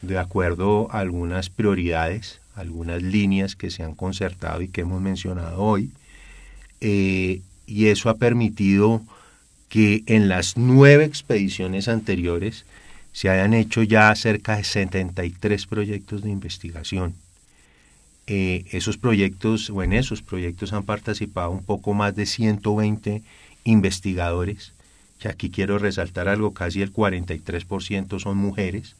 de 0.00 0.16
acuerdo 0.16 0.86
a 0.92 1.00
algunas 1.00 1.50
prioridades, 1.50 2.40
algunas 2.54 3.02
líneas 3.02 3.56
que 3.56 3.72
se 3.72 3.82
han 3.82 3.96
concertado 3.96 4.62
y 4.62 4.68
que 4.68 4.82
hemos 4.82 5.02
mencionado 5.02 5.60
hoy, 5.60 5.90
y 6.80 7.86
eso 7.86 8.10
ha 8.10 8.14
permitido 8.14 9.02
que 9.68 10.04
en 10.06 10.28
las 10.28 10.56
nueve 10.56 11.04
expediciones 11.04 11.88
anteriores 11.88 12.66
se 13.12 13.28
hayan 13.28 13.54
hecho 13.54 13.82
ya 13.82 14.14
cerca 14.14 14.56
de 14.56 14.62
73 14.62 15.66
proyectos 15.66 16.22
de 16.22 16.30
investigación. 16.30 17.14
Eh, 18.28 18.66
esos 18.70 18.98
proyectos, 18.98 19.68
o 19.68 19.82
en 19.82 19.92
esos 19.92 20.22
proyectos 20.22 20.72
han 20.72 20.84
participado 20.84 21.50
un 21.50 21.64
poco 21.64 21.92
más 21.92 22.14
de 22.14 22.24
120 22.24 23.22
investigadores, 23.64 24.72
que 25.18 25.28
aquí 25.28 25.50
quiero 25.50 25.78
resaltar 25.78 26.28
algo, 26.28 26.52
casi 26.52 26.82
el 26.82 26.92
43% 26.92 28.20
son 28.20 28.36
mujeres 28.36 28.96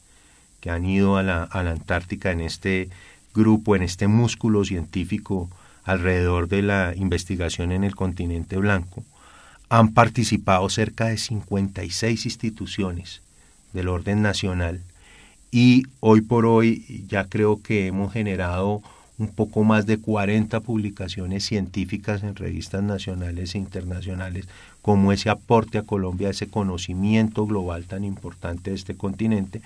que 0.59 0.71
han 0.71 0.85
ido 0.85 1.17
a 1.17 1.23
la, 1.23 1.43
a 1.43 1.63
la 1.63 1.71
Antártica 1.71 2.31
en 2.31 2.41
este 2.41 2.89
grupo, 3.33 3.75
en 3.75 3.83
este 3.83 4.07
músculo 4.07 4.65
científico 4.65 5.49
alrededor 5.83 6.47
de 6.47 6.63
la 6.63 6.93
investigación 6.95 7.71
en 7.71 7.83
el 7.83 7.95
continente 7.95 8.57
blanco. 8.57 9.03
Han 9.69 9.93
participado 9.93 10.67
cerca 10.69 11.05
de 11.05 11.17
56 11.17 12.25
instituciones 12.25 13.21
del 13.73 13.89
orden 13.89 14.21
nacional 14.21 14.81
y 15.51 15.83
hoy 15.99 16.21
por 16.21 16.45
hoy 16.45 17.05
ya 17.07 17.25
creo 17.25 17.61
que 17.61 17.87
hemos 17.87 18.11
generado 18.11 18.81
un 19.17 19.29
poco 19.29 19.63
más 19.63 19.85
de 19.85 19.97
40 19.97 20.59
publicaciones 20.59 21.45
científicas 21.45 22.23
en 22.23 22.35
revistas 22.35 22.83
nacionales 22.83 23.55
e 23.55 23.59
internacionales, 23.59 24.47
como 24.81 25.11
ese 25.11 25.29
aporte 25.29 25.77
a 25.77 25.83
Colombia, 25.83 26.29
ese 26.29 26.47
conocimiento 26.47 27.45
global 27.45 27.85
tan 27.85 28.03
importante 28.03 28.71
de 28.71 28.75
este 28.75 28.95
continente, 28.95 29.61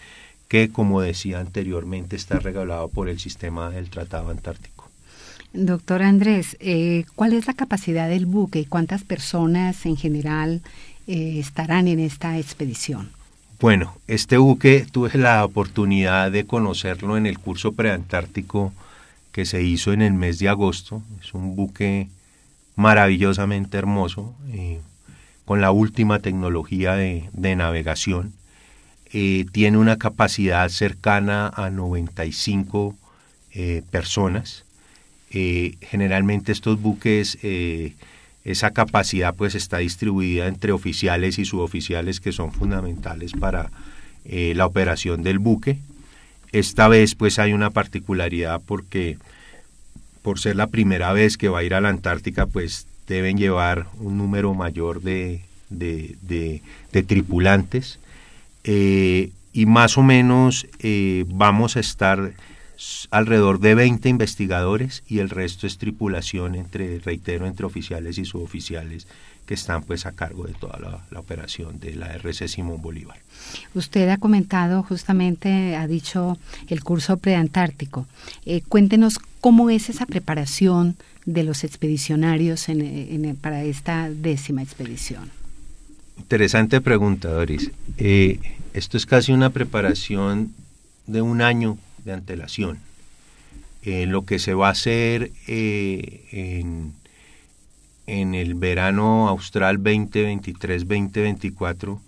que, 0.48 0.70
como 0.70 1.02
decía 1.02 1.40
anteriormente, 1.40 2.16
está 2.16 2.40
regalado 2.40 2.88
por 2.88 3.10
el 3.10 3.20
sistema 3.20 3.70
del 3.70 3.90
Tratado 3.90 4.30
Antártico. 4.30 4.90
Doctor 5.54 6.04
Andrés, 6.04 6.58
eh, 6.60 7.06
¿cuál 7.16 7.34
es 7.34 7.48
la 7.48 7.54
capacidad 7.54 8.08
del 8.08 8.28
buque 8.28 8.60
y 8.60 8.66
cuántas 8.66 9.04
personas 9.04 9.86
en 9.86 9.98
general 9.98 10.62
eh, 11.08 11.40
estarán 11.40 11.88
en 11.88 12.00
esta 12.00 12.38
expedición? 12.38 13.10
Bueno, 13.60 13.96
este 14.08 14.38
buque 14.38 14.86
tuve 14.90 15.18
la 15.18 15.44
oportunidad 15.44 16.32
de 16.32 16.46
conocerlo 16.46 17.18
en 17.18 17.26
el 17.26 17.40
curso 17.40 17.74
preantártico 17.74 18.74
que 19.40 19.46
se 19.46 19.64
hizo 19.64 19.94
en 19.94 20.02
el 20.02 20.12
mes 20.12 20.38
de 20.40 20.50
agosto. 20.50 21.02
Es 21.24 21.34
un 21.34 21.56
buque 21.56 22.10
maravillosamente 22.76 23.78
hermoso, 23.78 24.36
eh, 24.52 24.82
con 25.46 25.62
la 25.62 25.72
última 25.72 26.20
tecnología 26.20 26.96
de, 26.96 27.30
navegación. 27.56 28.34
Eh, 29.14 29.46
tiene 29.54 29.78
una 29.78 29.98
capacidad 29.98 30.68
cercana 30.68 31.48
a 31.56 31.70
95 31.70 32.98
eh, 33.54 33.82
personas. 33.90 34.66
generalmente 35.32 36.52
estos 36.52 36.82
buques 36.82 37.38
esa 38.44 38.72
capacidad 38.72 39.34
pues 39.36 39.56
está 39.56 39.78
distribuida 39.78 40.48
entre 40.48 40.74
oficiales 40.74 41.40
y 41.40 41.46
suboficiales 41.46 42.20
que 42.20 42.34
son 42.34 42.52
fundamentales 42.52 43.32
para 43.32 43.72
la 44.26 44.66
operación 44.66 45.24
del 45.24 45.40
buque. 45.40 45.78
Esta 46.52 46.88
vez 46.88 47.16
pues 47.16 47.40
hay 47.40 47.54
una 47.54 47.70
particularidad 47.70 48.62
porque 48.66 49.18
por 50.22 50.40
ser 50.40 50.56
la 50.56 50.68
primera 50.68 51.14
vez 51.14 51.38
que 51.38 51.50
va 51.50 51.60
a 51.60 51.64
ir 51.64 51.74
a 51.74 51.82
la 51.82 51.90
Antártica 51.90 52.46
pues 52.46 52.88
deben 53.08 53.38
llevar 53.38 53.88
un 54.00 54.18
número 54.18 54.54
mayor 54.54 55.02
de, 55.02 55.42
de, 55.70 56.62
tripulantes. 57.08 58.00
Eh, 58.64 59.32
y 59.54 59.66
más 59.66 59.98
o 59.98 60.04
menos 60.04 60.68
eh, 60.80 61.26
vamos 61.28 61.76
a 61.76 61.80
estar 61.80 62.34
alrededor 63.12 63.60
de 63.60 63.76
20 63.76 64.08
investigadores 64.10 65.04
y 65.08 65.20
el 65.20 65.30
resto 65.30 65.68
es 65.68 65.78
tripulación 65.78 66.56
entre, 66.56 67.00
reitero, 67.00 67.46
entre 67.46 67.66
oficiales 67.66 68.18
y 68.18 68.26
suboficiales 68.26 69.08
que 69.50 69.56
están 69.56 69.82
pues 69.82 70.06
a 70.06 70.12
cargo 70.12 70.44
de 70.44 70.54
toda 70.54 70.78
la, 71.10 71.20
operación 71.20 71.80
de 71.80 71.96
la 71.96 72.14
RC 72.14 72.48
Simón 72.48 72.84
Bolívar. 72.84 73.18
Usted 73.74 74.08
ha 74.10 74.18
comentado 74.18 74.84
justamente, 74.84 75.76
ha 75.76 75.88
dicho 75.88 76.38
el 76.68 76.84
curso 76.84 77.18
preantártico. 77.18 78.06
Eh, 78.46 78.62
cuéntenos 78.70 79.18
cómo 79.42 79.72
es 79.72 79.90
esa 79.90 80.06
preparación 80.06 80.98
de 81.26 81.42
los 81.42 81.64
expedicionarios 81.64 82.68
para 83.42 83.64
esta 83.64 84.12
décima 84.12 84.62
expedición. 84.62 85.32
Interesante 86.20 86.80
pregunta, 86.80 87.30
Doris. 87.30 87.72
Eh, 87.98 88.40
esto 88.76 88.98
es 88.98 89.08
casi 89.08 89.32
una 89.32 89.50
preparación 89.50 90.54
de 91.08 91.24
un 91.24 91.42
año 91.42 91.80
de 92.06 92.14
antelación. 92.14 92.78
Eh, 93.82 94.06
lo 94.06 94.26
que 94.26 94.38
se 94.38 94.54
va 94.54 94.68
a 94.68 94.74
hacer 94.74 95.32
en, 95.48 96.94
en, 98.10 98.36
el 98.36 98.56
verano 98.56 99.30
austral 99.30 99.80
2023-2024 99.80 102.00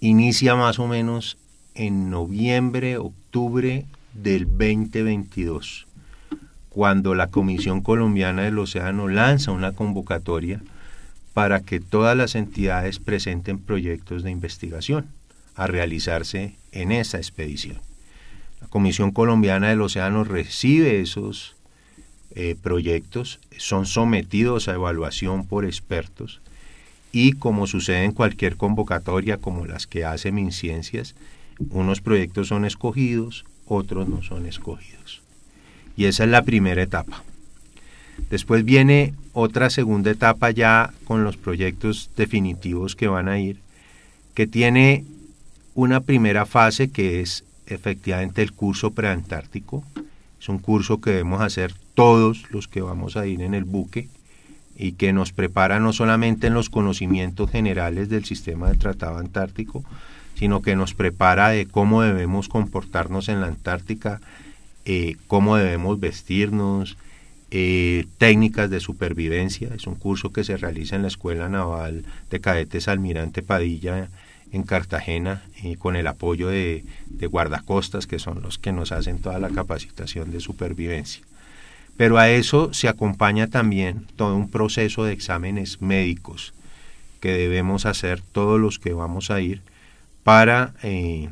inicia 0.00 0.54
más 0.54 0.78
o 0.78 0.86
menos 0.86 1.36
en 1.74 2.08
noviembre, 2.10 2.96
octubre 2.96 3.84
del 4.14 4.46
2022, 4.46 5.86
cuando 6.68 7.14
la 7.14 7.28
Comisión 7.28 7.80
Colombiana 7.80 8.42
del 8.42 8.58
Océano 8.58 9.08
lanza 9.08 9.52
una 9.52 9.72
convocatoria 9.72 10.60
para 11.34 11.60
que 11.60 11.80
todas 11.80 12.16
las 12.16 12.34
entidades 12.34 12.98
presenten 12.98 13.58
proyectos 13.58 14.22
de 14.22 14.30
investigación 14.30 15.06
a 15.54 15.66
realizarse 15.66 16.56
en 16.72 16.92
esa 16.92 17.18
expedición. 17.18 17.78
La 18.60 18.68
Comisión 18.68 19.10
Colombiana 19.10 19.68
del 19.68 19.80
Océano 19.80 20.24
recibe 20.24 21.00
esos 21.00 21.56
eh, 22.34 22.56
proyectos, 22.60 23.40
son 23.56 23.86
sometidos 23.86 24.68
a 24.68 24.74
evaluación 24.74 25.46
por 25.46 25.64
expertos 25.64 26.40
y 27.12 27.32
como 27.32 27.66
sucede 27.66 28.04
en 28.04 28.12
cualquier 28.12 28.56
convocatoria 28.56 29.38
como 29.38 29.66
las 29.66 29.86
que 29.86 30.04
hace 30.04 30.30
MinCiencias, 30.30 31.14
unos 31.70 32.00
proyectos 32.00 32.48
son 32.48 32.64
escogidos, 32.64 33.44
otros 33.66 34.08
no 34.08 34.22
son 34.22 34.46
escogidos. 34.46 35.22
Y 35.96 36.06
esa 36.06 36.24
es 36.24 36.30
la 36.30 36.42
primera 36.42 36.82
etapa. 36.82 37.22
Después 38.30 38.64
viene 38.64 39.14
otra 39.32 39.70
segunda 39.70 40.10
etapa 40.10 40.50
ya 40.50 40.92
con 41.04 41.24
los 41.24 41.36
proyectos 41.36 42.10
definitivos 42.16 42.96
que 42.96 43.08
van 43.08 43.28
a 43.28 43.38
ir, 43.38 43.58
que 44.34 44.46
tiene 44.46 45.04
una 45.74 46.00
primera 46.00 46.46
fase 46.46 46.90
que 46.90 47.20
es 47.20 47.44
efectivamente 47.66 48.42
el 48.42 48.52
curso 48.52 48.90
preantártico. 48.92 49.84
Es 50.40 50.48
un 50.48 50.58
curso 50.58 51.00
que 51.00 51.10
debemos 51.10 51.40
hacer 51.40 51.74
todos 52.00 52.50
los 52.50 52.66
que 52.66 52.80
vamos 52.80 53.18
a 53.18 53.26
ir 53.26 53.42
en 53.42 53.52
el 53.52 53.64
buque 53.64 54.08
y 54.74 54.92
que 54.92 55.12
nos 55.12 55.32
prepara 55.32 55.80
no 55.80 55.92
solamente 55.92 56.46
en 56.46 56.54
los 56.54 56.70
conocimientos 56.70 57.50
generales 57.50 58.08
del 58.08 58.24
sistema 58.24 58.70
de 58.70 58.78
tratado 58.78 59.18
antártico, 59.18 59.84
sino 60.34 60.62
que 60.62 60.76
nos 60.76 60.94
prepara 60.94 61.50
de 61.50 61.66
cómo 61.66 62.00
debemos 62.00 62.48
comportarnos 62.48 63.28
en 63.28 63.42
la 63.42 63.48
Antártica, 63.48 64.22
eh, 64.86 65.16
cómo 65.26 65.56
debemos 65.56 66.00
vestirnos, 66.00 66.96
eh, 67.50 68.06
técnicas 68.16 68.70
de 68.70 68.80
supervivencia. 68.80 69.68
Es 69.74 69.86
un 69.86 69.96
curso 69.96 70.32
que 70.32 70.42
se 70.42 70.56
realiza 70.56 70.96
en 70.96 71.02
la 71.02 71.08
Escuela 71.08 71.50
Naval 71.50 72.06
de 72.30 72.40
Cadetes 72.40 72.88
Almirante 72.88 73.42
Padilla 73.42 74.08
en 74.52 74.62
Cartagena 74.62 75.42
con 75.78 75.96
el 75.96 76.06
apoyo 76.06 76.48
de, 76.48 76.82
guardacostas, 77.30 78.06
que 78.06 78.18
son 78.18 78.40
los 78.40 78.56
que 78.56 78.72
nos 78.72 78.90
hacen 78.90 79.18
toda 79.18 79.38
la 79.38 79.50
capacitación 79.50 80.30
de 80.30 80.40
supervivencia. 80.40 81.22
Pero 82.00 82.16
a 82.16 82.30
eso 82.30 82.72
se 82.72 82.88
acompaña 82.88 83.48
también 83.48 84.06
todo 84.16 84.34
un 84.34 84.48
proceso 84.48 85.04
de 85.04 85.12
exámenes 85.12 85.82
médicos 85.82 86.54
que 87.20 87.30
debemos 87.32 87.84
hacer 87.84 88.22
todos 88.22 88.58
los 88.58 88.78
que 88.78 88.94
vamos 88.94 89.30
a 89.30 89.42
ir 89.42 89.60
para 90.24 90.72
eh, 90.82 91.28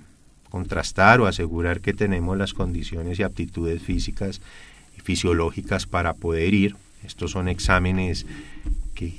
contrastar 0.50 1.22
o 1.22 1.26
asegurar 1.26 1.80
que 1.80 1.94
tenemos 1.94 2.36
las 2.36 2.52
condiciones 2.52 3.18
y 3.18 3.22
aptitudes 3.22 3.80
físicas 3.80 4.42
y 4.94 5.00
fisiológicas 5.00 5.86
para 5.86 6.12
poder 6.12 6.52
ir. 6.52 6.76
Estos 7.02 7.30
son 7.30 7.48
exámenes 7.48 8.26
que, 8.94 9.14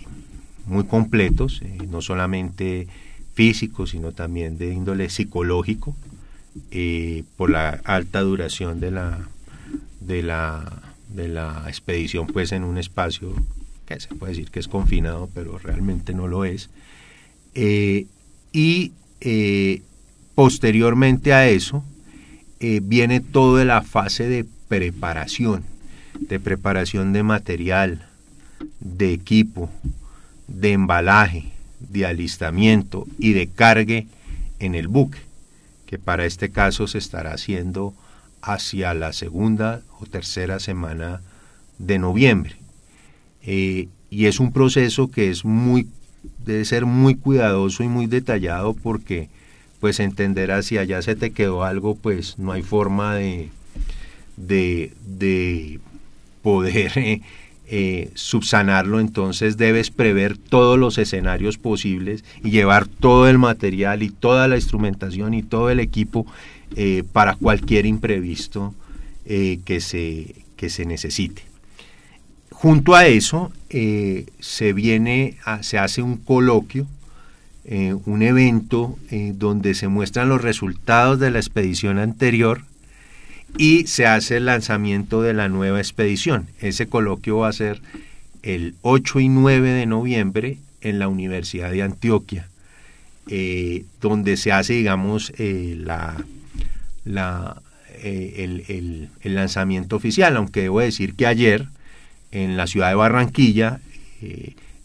muy 0.68 0.84
completos, 0.84 1.64
eh, 1.64 1.80
no 1.90 2.04
solamente 2.04 2.88
físico, 3.34 3.88
sino 3.88 4.12
también 4.12 4.60
de 4.60 4.72
índole 4.72 5.10
psicológico, 5.10 5.96
eh, 6.70 7.24
por 7.38 7.50
la 7.50 7.82
alta 7.86 8.22
duración 8.22 8.80
de 8.80 8.92
la, 8.92 9.28
de 10.00 10.22
la, 10.22 10.89
de 11.10 11.28
la 11.28 11.64
expedición, 11.68 12.28
pues 12.28 12.52
en 12.52 12.64
un 12.64 12.78
espacio 12.78 13.34
que 13.86 14.00
se 14.00 14.14
puede 14.16 14.34
decir 14.34 14.52
que 14.52 14.60
es 14.60 14.68
confinado, 14.68 15.30
pero 15.34 15.58
realmente 15.58 16.14
no 16.14 16.28
lo 16.28 16.46
es. 16.46 16.70
Eh, 17.56 18.06
y 18.54 18.92
eh, 19.22 19.82
posteriormente 20.36 21.34
a 21.34 21.48
eso 21.48 21.84
viene 22.82 23.22
toda 23.22 23.64
la 23.64 23.82
fase 23.82 24.28
de 24.28 24.46
preparación, 24.68 25.64
de 26.20 26.42
preparación 26.42 27.14
de 27.14 27.24
material, 27.24 28.06
de 28.82 29.14
equipo, 29.14 29.70
de 30.48 30.74
embalaje, 30.74 31.46
de 31.80 32.06
alistamiento 32.06 33.08
y 33.18 33.34
de 33.34 33.48
cargue 33.48 34.08
en 34.60 34.76
el 34.76 34.88
buque, 34.88 35.20
que 35.86 35.98
para 35.98 36.26
este 36.26 36.50
caso 36.50 36.88
se 36.88 36.98
estará 36.98 37.34
haciendo 37.34 37.94
hacia 38.42 38.94
la 38.94 39.14
segunda 39.14 39.82
o 40.00 40.06
tercera 40.06 40.60
semana 40.60 41.22
de 41.78 42.00
noviembre. 42.00 42.56
Eh, 43.44 43.88
y 44.10 44.26
es 44.26 44.40
un 44.40 44.52
proceso 44.52 45.10
que 45.10 45.30
es 45.30 45.46
muy, 45.46 45.88
debe 46.46 46.66
ser 46.66 46.86
muy 46.86 47.16
cuidadoso 47.16 47.84
y 47.84 47.88
muy 47.88 48.08
detallado 48.08 48.74
porque 48.74 49.30
pues 49.80 50.00
entenderás 50.00 50.66
si 50.66 50.78
allá 50.78 51.02
se 51.02 51.16
te 51.16 51.32
quedó 51.32 51.64
algo, 51.64 51.96
pues 51.96 52.38
no 52.38 52.52
hay 52.52 52.64
forma 52.64 53.16
de, 53.16 53.50
de, 54.36 54.94
de 55.06 55.80
poder 56.42 56.92
eh, 56.98 57.22
eh, 57.72 58.10
subsanarlo, 58.16 59.00
entonces 59.00 59.56
debes 59.56 59.92
prever 59.92 60.38
todos 60.38 60.80
los 60.80 60.98
escenarios 60.98 61.60
posibles 61.60 62.26
y 62.44 62.50
llevar 62.50 62.88
todo 62.88 63.30
el 63.30 63.38
material 63.38 64.02
y 64.02 64.10
toda 64.10 64.48
la 64.48 64.56
instrumentación 64.56 65.36
y 65.36 65.44
todo 65.44 65.70
el 65.70 65.80
equipo 65.80 66.26
eh, 66.76 67.04
para 67.12 67.36
cualquier 67.36 67.86
imprevisto 67.86 68.74
eh, 69.26 69.60
que, 69.66 69.82
se, 69.82 70.36
que 70.56 70.70
se 70.70 70.86
necesite. 70.86 71.44
Junto 72.52 72.96
a 72.96 73.08
eso 73.08 73.52
se 73.70 74.74
viene, 74.74 75.38
se 75.62 75.78
hace 75.78 76.02
un 76.02 76.18
coloquio, 76.18 76.88
un 78.06 78.22
evento 78.22 78.98
donde 79.36 79.74
se 79.76 79.88
muestran 79.88 80.28
los 80.28 80.42
resultados 80.42 81.20
de 81.22 81.32
la 81.32 81.40
expedición 81.40 82.00
anterior 82.00 82.64
y 83.58 83.88
se 83.88 84.06
hace 84.06 84.38
el 84.38 84.46
lanzamiento 84.46 85.22
de 85.22 85.34
la 85.34 85.50
nueva 85.50 85.80
expedición. 85.80 86.48
Ese 86.60 86.88
coloquio 86.88 87.38
va 87.38 87.50
a 87.50 87.54
ser 87.54 87.82
el 88.44 88.76
8 88.82 89.20
y 89.20 89.30
9 89.30 89.70
de 89.70 89.86
noviembre 89.86 90.58
en 90.82 91.00
la 91.00 91.08
Universidad 91.08 91.72
de 91.72 91.84
Antioquia, 91.84 92.48
eh, 93.28 93.86
donde 94.02 94.38
se 94.38 94.52
hace, 94.52 94.74
digamos, 94.74 95.34
eh, 95.38 95.76
la, 95.78 96.24
la, 97.10 97.62
el, 98.04 99.10
lanzamiento 99.24 99.96
oficial, 99.96 100.38
aunque 100.38 100.62
debo 100.62 100.80
decir 100.80 101.16
que 101.16 101.28
ayer 101.28 101.68
en 102.32 102.58
la 102.58 102.68
ciudad 102.68 102.90
de 102.90 102.96
Barranquilla 102.96 103.80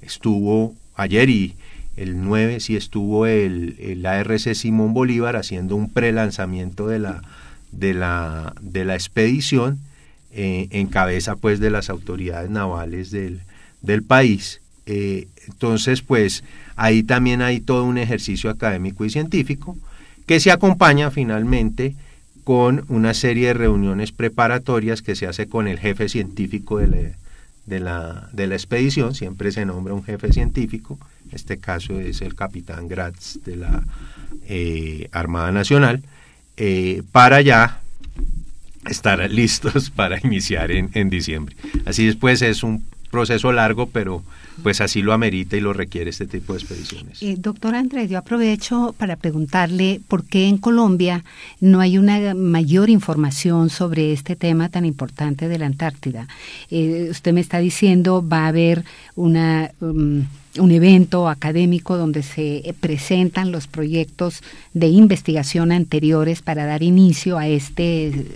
estuvo, 0.01 0.75
ayer 0.97 1.29
y 1.31 1.55
el 1.97 2.23
9 2.23 2.61
sí 2.61 2.77
estuvo 2.77 3.27
el, 3.27 3.77
el 3.79 4.05
ARC 4.05 4.55
Simón 4.55 4.95
Bolívar 4.95 5.37
haciendo 5.37 5.77
un 5.77 5.91
prelanzamiento 5.91 6.89
de 6.89 6.99
la, 6.99 7.23
de 7.71 7.95
la, 7.95 8.55
de 8.61 8.85
la 8.85 8.95
expedición 8.95 9.79
eh, 10.33 10.69
en 10.71 10.89
cabeza 10.89 11.37
pues 11.37 11.61
de 11.61 11.71
las 11.71 11.91
autoridades 11.91 12.51
navales 12.51 13.11
del, 13.11 13.41
del 13.83 14.03
país. 14.03 14.61
Eh, 14.87 15.29
entonces 15.47 16.03
pues 16.03 16.43
ahí 16.77 17.03
también 17.03 17.43
hay 17.43 17.61
todo 17.61 17.85
un 17.85 17.99
ejercicio 17.99 18.51
académico 18.51 19.05
y 19.05 19.11
científico 19.11 19.77
que 20.27 20.41
se 20.41 20.51
acompaña 20.51 21.11
finalmente 21.11 21.95
con 22.45 22.85
una 22.89 23.15
serie 23.15 23.49
de 23.49 23.55
reuniones 23.55 24.13
preparatorias 24.13 25.03
que 25.03 25.17
se 25.17 25.27
hace 25.27 25.49
con 25.49 25.67
el 25.67 25.79
jefe 25.79 26.09
científico 26.09 26.79
de 26.79 26.89
la, 26.89 26.99
de 27.67 27.81
la, 27.81 28.29
de 28.33 28.47
la 28.47 28.55
expedición, 28.55 29.15
siempre 29.15 29.51
se 29.51 29.65
nombra 29.65 29.95
un 29.95 30.05
jefe 30.05 30.33
científico, 30.33 30.99
en 31.29 31.35
este 31.35 31.59
caso 31.59 31.99
es 31.99 32.21
el 32.21 32.35
capitán 32.35 32.87
Gratz 32.87 33.39
de 33.45 33.57
la 33.57 33.83
eh, 34.47 35.09
Armada 35.13 35.53
Nacional, 35.53 36.03
eh, 36.59 37.03
para 37.13 37.41
ya 37.41 37.81
estar 38.89 39.19
listos 39.31 39.91
para 39.91 40.19
iniciar 40.23 40.71
en, 40.71 40.91
en 40.93 41.09
diciembre. 41.09 41.57
Así 41.87 42.05
después 42.05 42.43
es 42.43 42.63
un 42.63 42.85
proceso 43.15 43.53
largo, 43.53 43.87
pero 43.87 44.23
pues 44.63 44.81
así 44.81 45.03
lo 45.03 45.13
amerita 45.13 45.57
y 45.57 45.61
lo 45.61 45.73
requiere 45.73 46.11
este 46.11 46.27
tipo 46.27 46.53
de 46.53 46.59
expediciones. 46.59 47.23
Eh, 47.23 47.37
doctor 47.39 47.75
Andrés, 47.75 48.11
yo 48.11 48.19
aprovecho 48.19 48.95
para 48.99 49.17
preguntarle 49.17 50.01
por 50.09 50.25
qué 50.25 50.49
en 50.49 50.59
Colombia 50.59 51.25
no 51.61 51.81
hay 51.81 51.97
una 51.97 52.35
mayor 52.35 52.91
información 52.91 53.71
sobre 53.71 54.13
este 54.13 54.35
tema 54.37 54.69
tan 54.69 54.85
importante 54.85 55.49
de 55.49 55.59
la 55.59 55.67
Antártida. 55.67 56.27
Eh, 56.71 57.09
usted 57.11 57.33
me 57.33 57.41
está 57.41 57.59
diciendo 57.59 58.27
va 58.27 58.45
a 58.45 58.49
haber 58.49 58.85
una... 59.15 59.71
Um, 59.81 60.25
un 60.59 60.71
evento 60.71 61.29
académico 61.29 61.97
donde 61.97 62.23
se 62.23 62.75
presentan 62.81 63.51
los 63.51 63.67
proyectos 63.67 64.43
de 64.73 64.89
investigación 64.89 65.73
anteriores 65.73 66.43
para 66.43 66.65
dar 66.65 66.83
inicio 66.83 67.39
a 67.39 67.49
este 67.49 68.27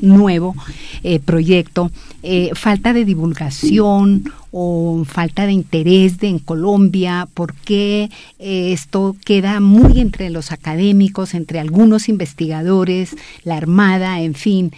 nuevo 0.00 0.54
eh, 1.02 1.18
proyecto. 1.20 1.90
Eh, 2.22 2.50
falta 2.54 2.92
de 2.92 3.04
divulgación 3.04 4.24
o 4.50 5.04
falta 5.04 5.46
de 5.46 5.52
interés 5.52 6.18
de, 6.18 6.28
en 6.28 6.38
Colombia, 6.38 7.28
por 7.34 7.54
qué 7.54 8.10
eh, 8.38 8.72
esto 8.72 9.14
queda 9.24 9.60
muy 9.60 10.00
entre 10.00 10.30
los 10.30 10.52
académicos, 10.52 11.34
entre 11.34 11.60
algunos 11.60 12.08
investigadores, 12.08 13.14
la 13.44 13.56
Armada, 13.56 14.20
en 14.22 14.34
fin, 14.34 14.72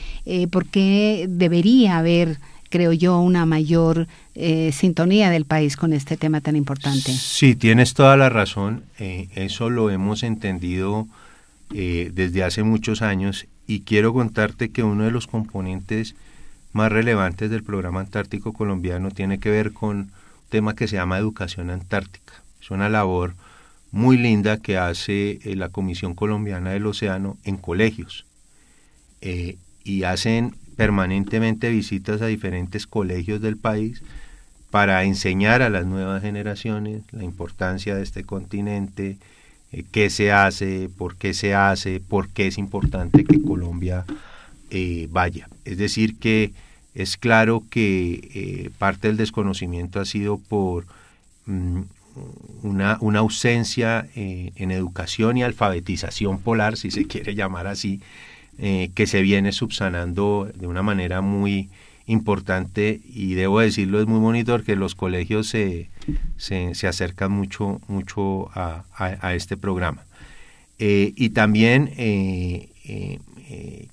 por 0.50 0.66
qué 0.66 1.26
debería 1.28 1.98
haber 1.98 2.38
creo 2.70 2.92
yo, 2.92 3.20
una 3.20 3.44
mayor 3.44 4.06
eh, 4.34 4.72
sintonía 4.72 5.28
del 5.28 5.44
país 5.44 5.76
con 5.76 5.92
este 5.92 6.16
tema 6.16 6.40
tan 6.40 6.56
importante. 6.56 7.12
Sí, 7.12 7.54
tienes 7.54 7.92
toda 7.92 8.16
la 8.16 8.30
razón. 8.30 8.84
Eh, 8.98 9.28
eso 9.34 9.68
lo 9.68 9.90
hemos 9.90 10.22
entendido 10.22 11.06
eh, 11.74 12.10
desde 12.14 12.44
hace 12.44 12.62
muchos 12.62 13.02
años 13.02 13.46
y 13.66 13.80
quiero 13.80 14.14
contarte 14.14 14.70
que 14.70 14.84
uno 14.84 15.04
de 15.04 15.10
los 15.10 15.26
componentes 15.26 16.14
más 16.72 16.90
relevantes 16.90 17.50
del 17.50 17.64
programa 17.64 18.00
antártico 18.00 18.52
colombiano 18.52 19.10
tiene 19.10 19.38
que 19.38 19.50
ver 19.50 19.72
con 19.72 19.96
un 19.96 20.12
tema 20.48 20.74
que 20.74 20.86
se 20.86 20.96
llama 20.96 21.18
educación 21.18 21.70
antártica. 21.70 22.34
Es 22.62 22.70
una 22.70 22.88
labor 22.88 23.34
muy 23.90 24.16
linda 24.16 24.58
que 24.58 24.78
hace 24.78 25.40
la 25.44 25.70
Comisión 25.70 26.14
Colombiana 26.14 26.70
del 26.70 26.86
Océano 26.86 27.36
en 27.42 27.56
colegios 27.56 28.24
y 29.82 30.04
hacen 30.04 30.54
permanentemente 30.80 31.68
visitas 31.68 32.22
a 32.22 32.26
diferentes 32.26 32.86
colegios 32.86 33.42
del 33.42 33.58
país 33.58 34.02
para 34.70 35.04
enseñar 35.04 35.60
a 35.60 35.68
las 35.68 35.84
nuevas 35.84 36.22
generaciones 36.22 37.02
la 37.10 37.22
importancia 37.22 37.94
de 37.94 38.02
este 38.02 38.24
continente, 38.24 39.18
eh, 39.72 39.84
qué 39.92 40.08
se 40.08 40.32
hace, 40.32 40.88
por 40.88 41.16
qué 41.16 41.34
se 41.34 41.54
hace, 41.54 42.00
por 42.00 42.30
qué 42.30 42.46
es 42.46 42.56
importante 42.56 43.24
que 43.24 43.42
Colombia 43.42 44.06
eh, 44.70 45.06
vaya. 45.10 45.50
Es 45.66 45.76
decir, 45.76 46.18
que 46.18 46.54
es 46.94 47.18
claro 47.18 47.62
que 47.68 48.30
eh, 48.32 48.70
parte 48.78 49.08
del 49.08 49.18
desconocimiento 49.18 50.00
ha 50.00 50.06
sido 50.06 50.38
por 50.38 50.86
mm, 51.44 51.80
una, 52.62 52.96
una, 53.02 53.18
ausencia 53.18 54.08
en 54.14 54.70
educación 54.70 55.36
y 55.36 55.42
alfabetización 55.42 56.38
polar, 56.38 56.78
si 56.78 56.90
se 56.90 57.04
quiere 57.04 57.34
llamar 57.34 57.66
así, 57.66 58.00
eh, 58.58 58.90
que 58.94 59.06
se 59.06 59.22
viene 59.22 59.52
subsanando 59.52 60.50
de 60.54 60.66
una 60.66 60.82
manera 60.82 61.20
muy 61.20 61.70
importante 62.06 63.00
y 63.04 63.34
debo 63.34 63.60
decirlo 63.60 64.00
es 64.00 64.06
muy 64.06 64.18
bonito 64.18 64.62
que 64.62 64.76
los 64.76 64.94
colegios 64.94 65.48
se, 65.48 65.88
se, 66.36 66.86
acercan 66.86 67.32
mucho, 67.32 67.80
mucho 67.88 68.50
a, 68.54 69.34
este 69.34 69.56
programa. 69.56 70.04
Eh, 70.78 71.12
y 71.16 71.30
también 71.30 71.92
eh, 71.96 72.68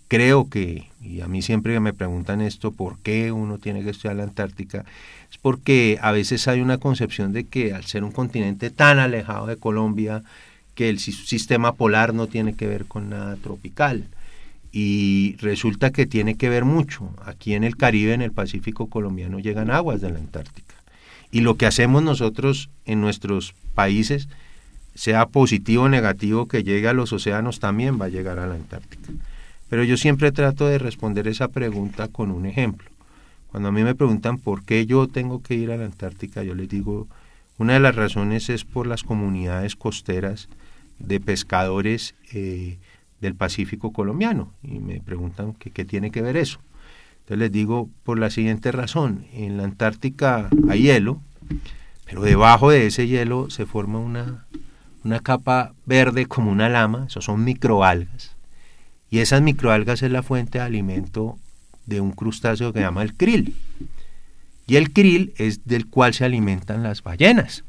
creo 0.08 0.50
que, 0.50 0.88
y 1.02 1.22
a 1.22 1.28
mí 1.28 1.42
siempre 1.42 1.80
me 1.80 1.94
preguntan 1.94 2.42
esto, 2.42 2.72
¿por 2.72 2.98
qué 3.00 3.32
uno 3.32 3.58
tiene 3.58 3.84
que 3.84 3.92
estudiar 3.92 4.18
la 4.18 4.24
Antártica? 4.24 4.86
Es 5.32 5.38
porque 5.38 5.98
a 6.02 6.12
veces 6.12 6.48
hay 6.48 6.62
una 6.62 6.78
concepción 6.78 7.34
de 7.34 7.46
que 7.46 7.74
al 7.74 7.86
ser 7.86 8.04
un 8.04 8.12
continente 8.12 8.70
tan 8.70 9.00
alejado 9.00 9.48
de 9.48 9.58
Colombia, 9.58 10.24
que 10.76 10.90
el 10.90 11.00
sistema 11.00 11.74
polar 11.74 12.14
no 12.14 12.28
tiene 12.28 12.54
que 12.54 12.68
ver 12.68 12.86
con 12.86 13.10
nada 13.10 13.36
tropical 13.38 14.06
y 14.80 15.36
resulta 15.40 15.90
que 15.90 16.06
tiene 16.06 16.36
que 16.36 16.50
ver 16.50 16.64
mucho. 16.64 17.10
Aquí 17.26 17.56
en 17.56 17.64
el 17.64 17.78
Caribe, 17.78 18.14
en 18.14 18.22
el 18.22 18.32
Pacífico 18.32 18.86
colombiano, 18.86 19.40
llegan 19.40 19.72
aguas 19.72 20.02
de 20.02 20.12
la 20.12 20.20
Antártica. 20.20 20.76
Y 21.32 21.42
lo 21.42 21.56
que 21.56 21.66
hacemos 21.66 22.04
nosotros 22.04 22.70
en 22.86 23.02
nuestros 23.02 23.56
países, 23.74 24.30
sea 24.94 25.26
positivo 25.26 25.86
o 25.86 25.90
negativo 25.90 26.48
que 26.48 26.64
llegue 26.64 26.88
a 26.88 26.94
los 26.94 27.12
océanos, 27.12 27.60
también 27.60 28.00
va 28.00 28.06
a 28.06 28.10
llegar 28.10 28.38
a 28.38 28.46
la 28.46 28.54
Antártica. 28.54 29.10
Pero 29.68 29.84
yo 29.84 29.98
siempre 29.98 30.32
trato 30.32 30.68
de 30.68 30.78
responder 30.78 31.28
esa 31.28 31.48
pregunta 31.48 32.08
con 32.08 32.30
un 32.30 32.46
ejemplo. 32.46 32.88
Cuando 33.50 33.70
a 33.70 33.72
mí 33.72 33.82
me 33.82 33.96
preguntan 33.96 34.38
por 34.38 34.64
qué 34.64 34.86
yo 34.86 35.08
tengo 35.08 35.42
que 35.42 35.56
ir 35.56 35.72
a 35.72 35.78
la 35.78 35.86
Antártica, 35.86 36.44
yo 36.44 36.54
les 36.54 36.70
digo, 36.70 37.08
una 37.58 37.74
de 37.74 37.80
las 37.80 37.96
razones 37.96 38.48
es 38.50 38.64
por 38.64 38.86
las 38.86 39.02
comunidades 39.02 39.76
costeras 39.76 40.50
de 41.00 41.20
pescadores 41.20 42.14
eh, 42.32 42.78
del 43.22 43.36
Pacífico 43.36 43.92
colombiano. 43.92 44.52
Y 44.64 44.80
me 44.80 45.00
preguntan 45.00 45.54
qué 45.54 45.86
tiene 45.86 46.12
que 46.12 46.22
ver 46.22 46.38
eso. 46.38 46.60
Entonces 47.28 47.40
les 47.40 47.52
digo 47.52 47.90
por 48.04 48.18
la 48.18 48.30
siguiente 48.30 48.72
razón. 48.72 49.26
En 49.34 49.58
la 49.58 49.66
Antártica 49.66 50.50
hay 50.70 50.84
hielo, 50.84 51.20
pero 52.06 52.22
debajo 52.22 52.70
de 52.70 52.88
ese 52.88 53.06
hielo 53.06 53.50
se 53.50 53.66
forma 53.66 54.00
una, 54.00 54.46
una 55.04 55.20
capa 55.20 55.74
verde 55.86 56.26
como 56.26 56.50
una 56.52 56.70
lama, 56.70 57.08
eso 57.10 57.20
son 57.20 57.44
microalgas. 57.44 58.38
Y 59.10 59.20
esas 59.20 59.42
microalgas 59.42 60.04
es 60.04 60.12
la 60.12 60.24
fuente 60.24 60.60
de 60.60 60.64
alimento 60.64 61.38
de 61.86 62.00
un 62.00 62.14
crustáceo 62.14 62.72
que 62.72 62.80
se 62.80 62.86
llama 62.86 63.04
el 63.04 63.14
krill. 63.14 63.54
Y 64.66 64.78
el 64.78 64.94
krill 64.94 65.34
es 65.36 65.66
del 65.66 65.88
cual 65.88 66.14
se 66.14 66.24
alimentan 66.24 66.82
las 66.82 67.04
ballenas. 67.04 67.66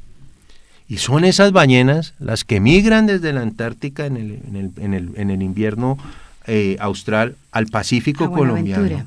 Y 0.88 0.96
son 0.96 1.24
esas 1.24 1.52
ballenas 1.52 2.14
las 2.18 2.44
que 2.44 2.60
migran 2.60 3.06
desde 3.06 3.32
la 3.32 3.42
Antártica 3.42 4.06
en 4.06 4.16
el, 4.16 4.40
en 4.48 4.56
el, 4.56 4.72
en 4.78 4.94
el, 4.94 5.10
en 5.16 5.30
el 5.30 5.42
invierno 5.42 5.98
eh, 6.46 6.76
austral 6.80 7.36
al 7.52 7.66
Pacífico 7.66 8.32
colombiano, 8.32 9.04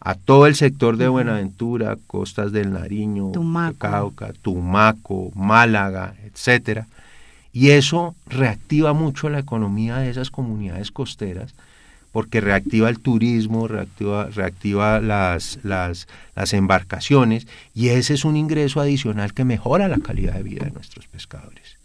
a 0.00 0.14
todo 0.16 0.46
el 0.46 0.56
sector 0.56 0.96
de 0.96 1.06
Buenaventura, 1.06 1.96
costas 2.08 2.50
del 2.50 2.72
Nariño, 2.72 3.30
Tumaco. 3.30 3.78
Cauca, 3.78 4.32
Tumaco, 4.42 5.30
Málaga, 5.36 6.14
etcétera. 6.24 6.88
Y 7.52 7.70
eso 7.70 8.16
reactiva 8.26 8.92
mucho 8.92 9.28
la 9.28 9.38
economía 9.38 9.98
de 9.98 10.10
esas 10.10 10.32
comunidades 10.32 10.90
costeras 10.90 11.54
porque 12.14 12.40
reactiva 12.40 12.88
el 12.88 13.00
turismo, 13.00 13.66
reactiva, 13.66 14.26
reactiva 14.26 15.00
las, 15.00 15.58
las, 15.64 16.06
embarcaciones 16.52 17.48
y 17.74 17.88
ese 17.88 18.14
es 18.14 18.24
un 18.24 18.36
ingreso 18.36 18.80
adicional 18.80 19.34
que 19.34 19.44
mejora 19.44 19.88
la 19.88 19.98
calidad 19.98 20.34
de 20.34 20.44
vida 20.44 20.64
de 20.64 20.70
nuestros 20.70 21.08
pescadores. 21.08 21.76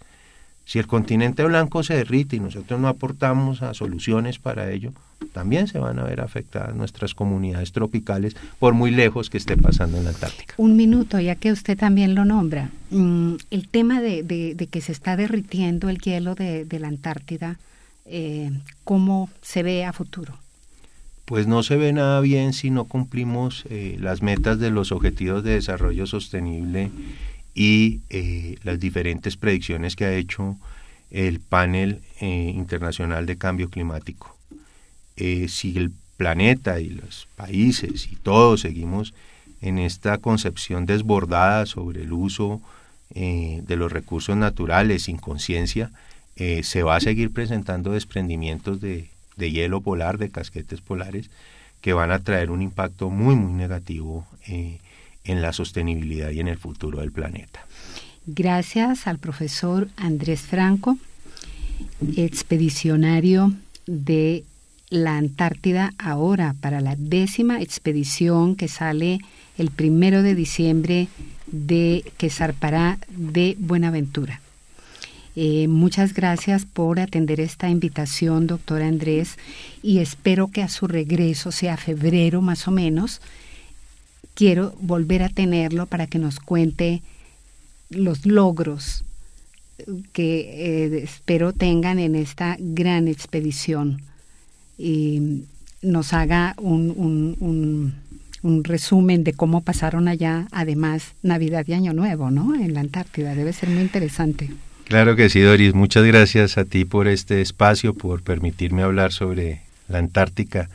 Si 0.65 0.77
el 0.77 0.85
continente 0.85 1.43
blanco 1.45 1.81
se 1.81 1.95
derrite 1.95 2.35
y 2.35 2.41
nosotros 2.41 2.79
no 2.79 2.89
aportamos 2.89 3.63
a 3.63 3.73
soluciones 3.73 4.37
para 4.37 4.69
ello, 4.69 4.93
también 5.33 5.67
se 5.67 5.79
van 5.79 5.97
a 5.97 6.03
ver 6.03 6.21
afectadas 6.21 6.75
nuestras 6.75 7.15
comunidades 7.15 7.71
tropicales 7.71 8.35
por 8.59 8.75
muy 8.75 8.91
lejos 8.91 9.31
que 9.31 9.39
esté 9.39 9.57
pasando 9.57 9.97
en 9.97 10.03
la 10.03 10.11
Antártica. 10.11 10.53
Un 10.57 10.77
minuto, 10.77 11.19
ya 11.19 11.33
que 11.33 11.51
usted 11.51 11.75
también 11.75 12.13
lo 12.13 12.23
nombra. 12.23 12.69
Mm, 12.91 13.37
el 13.49 13.67
tema 13.67 13.99
de, 13.99 14.21
de, 14.21 14.67
que 14.67 14.81
se 14.81 14.91
está 14.91 15.17
derritiendo 15.17 15.89
el 15.89 15.97
hielo 15.97 16.35
de, 16.35 16.65
de 16.65 16.77
la 16.77 16.89
Antártida, 16.89 17.57
eh, 18.09 18.51
cómo 18.83 19.29
se 19.41 19.63
ve 19.63 19.85
a 19.85 19.93
futuro? 19.93 20.37
Pues 21.25 21.45
no 21.45 21.61
se 21.61 21.77
ve 21.77 21.93
nada 21.93 22.21
bien 22.21 22.53
si 22.53 22.71
no 22.71 22.85
cumplimos 22.85 23.65
eh, 23.69 23.97
las 23.99 24.23
metas 24.23 24.57
de 24.57 24.71
los 24.71 24.91
objetivos 24.91 25.43
de 25.43 25.51
desarrollo 25.51 26.07
sostenible 26.07 26.89
y 27.53 28.01
eh, 28.09 28.57
las 28.63 28.79
diferentes 28.79 29.37
predicciones 29.37 29.95
que 29.95 30.05
ha 30.05 30.13
hecho 30.13 30.57
el 31.11 31.39
panel 31.39 32.01
internacional 32.21 33.25
de 33.25 33.37
cambio 33.37 33.69
climático. 33.69 34.35
si 35.15 35.75
el 35.75 35.91
planeta 36.17 36.79
y 36.79 36.89
los 36.89 37.27
países 37.35 38.07
y 38.11 38.15
todos 38.15 38.61
seguimos 38.61 39.15
en 39.61 39.79
esta 39.79 40.19
concepción 40.19 40.85
desbordada 40.85 41.65
sobre 41.65 42.03
el 42.03 42.13
uso 42.13 42.61
de 43.09 43.75
los 43.75 43.91
recursos 43.91 44.37
naturales 44.37 45.03
sin 45.03 45.17
conciencia, 45.17 45.89
eh, 46.39 46.63
se 46.63 46.83
va 46.83 46.95
a 46.95 47.01
seguir 47.01 47.31
presentando 47.31 47.91
desprendimientos 47.91 48.81
de, 48.81 49.09
de, 49.35 49.51
hielo 49.51 49.81
polar, 49.81 50.17
de 50.17 50.29
casquetes 50.29 50.81
polares, 50.81 51.29
que 51.81 51.93
van 51.93 52.11
a 52.11 52.19
traer 52.19 52.49
un 52.49 52.61
impacto 52.61 53.09
muy, 53.09 53.35
muy 53.35 53.53
negativo 53.53 54.25
en 54.47 55.41
la 55.41 55.53
sostenibilidad 55.53 56.31
y 56.31 56.39
en 56.39 56.47
el 56.47 56.57
futuro 56.57 56.99
del 56.99 57.11
planeta. 57.11 57.65
Gracias 58.25 59.07
al 59.07 59.17
profesor 59.17 59.89
Andrés 59.95 60.41
Franco, 60.41 60.97
expedicionario 62.15 63.53
de 63.85 64.43
la 64.89 65.17
Antártida 65.17 65.93
ahora 65.97 66.55
para 66.59 66.81
la 66.81 66.95
décima 66.95 67.61
expedición 67.61 68.55
que 68.55 68.67
sale 68.67 69.19
el 69.57 69.71
primero 69.71 70.23
de 70.23 70.35
diciembre 70.35 71.07
de 71.47 72.03
que 72.17 72.29
zarpará 72.29 72.97
de 73.09 73.55
Buenaventura. 73.59 74.41
Eh, 75.41 75.69
muchas 75.69 76.13
gracias 76.13 76.65
por 76.65 76.99
atender 76.99 77.39
esta 77.39 77.69
invitación, 77.69 78.45
doctor 78.45 78.81
Andrés, 78.81 79.37
y 79.81 79.99
espero 79.99 80.49
que 80.49 80.61
a 80.61 80.67
su 80.67 80.85
regreso, 80.85 81.53
sea 81.53 81.77
febrero 81.77 82.41
más 82.41 82.67
o 82.67 82.71
menos, 82.71 83.21
quiero 84.33 84.75
volver 84.81 85.23
a 85.23 85.29
tenerlo 85.29 85.85
para 85.85 86.07
que 86.07 86.19
nos 86.19 86.41
cuente 86.41 87.01
los 87.89 88.25
logros 88.25 89.05
que 90.11 90.39
eh, 90.41 91.03
espero 91.03 91.53
tengan 91.53 91.99
en 91.99 92.15
esta 92.15 92.57
gran 92.59 93.07
expedición 93.07 94.01
y 94.77 95.45
nos 95.81 96.11
haga 96.11 96.53
un, 96.57 97.95
un, 98.43 98.63
resumen 98.65 99.23
de 99.23 99.31
cómo 99.31 99.61
pasaron 99.61 100.09
allá, 100.09 100.49
además 100.51 101.13
Navidad 101.23 101.63
y 101.65 101.75
Año 101.75 101.93
Nuevo, 101.93 102.29
¿no? 102.29 102.55
En 102.55 102.73
la 102.73 102.81
Antártida. 102.81 103.35
Debe 103.35 103.53
ser 103.53 103.69
muy 103.69 103.83
interesante. 103.83 104.49
Claro 104.89 105.15
que 105.15 105.29
sí, 105.29 105.39
Doris. 105.39 105.75
Muchas 105.75 106.03
gracias 106.03 106.57
a 106.57 106.65
ti 106.65 106.83
por 106.83 107.07
este 107.07 107.41
espacio, 107.41 107.93
por 107.93 108.23
permitirme 108.23 108.81
hablar 108.81 109.13
sobre 109.13 109.61
la 109.87 109.99
Antártica. 109.99 110.67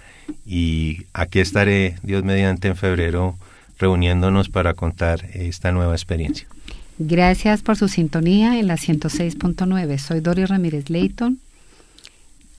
Y 0.47 1.07
aquí 1.13 1.41
estaré, 1.41 1.97
Dios 2.05 2.23
mediante, 2.23 2.69
en 2.69 2.77
febrero 2.77 3.35
reuniéndonos 3.77 4.51
para 4.51 4.75
contar 4.75 5.25
esta 5.35 5.73
nueva 5.73 5.95
experiencia. 5.95 6.47
Gracias 6.99 7.63
por 7.63 7.77
su 7.77 7.89
sintonía 7.89 8.61
en 8.61 8.69
la 8.69 8.77
106.9. 8.77 9.99
Soy 9.99 10.21
Doris 10.21 10.49
Ramírez 10.49 10.91
Leighton 10.91 11.41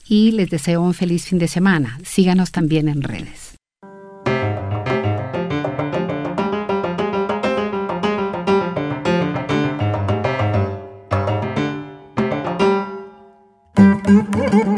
y 0.06 0.32
les 0.32 0.50
deseo 0.50 0.82
un 0.82 0.92
feliz 0.92 1.24
fin 1.24 1.38
de 1.38 1.48
semana. 1.48 1.98
Síganos 2.04 2.52
también 2.52 2.90
en 2.90 3.00
redes. 3.00 3.55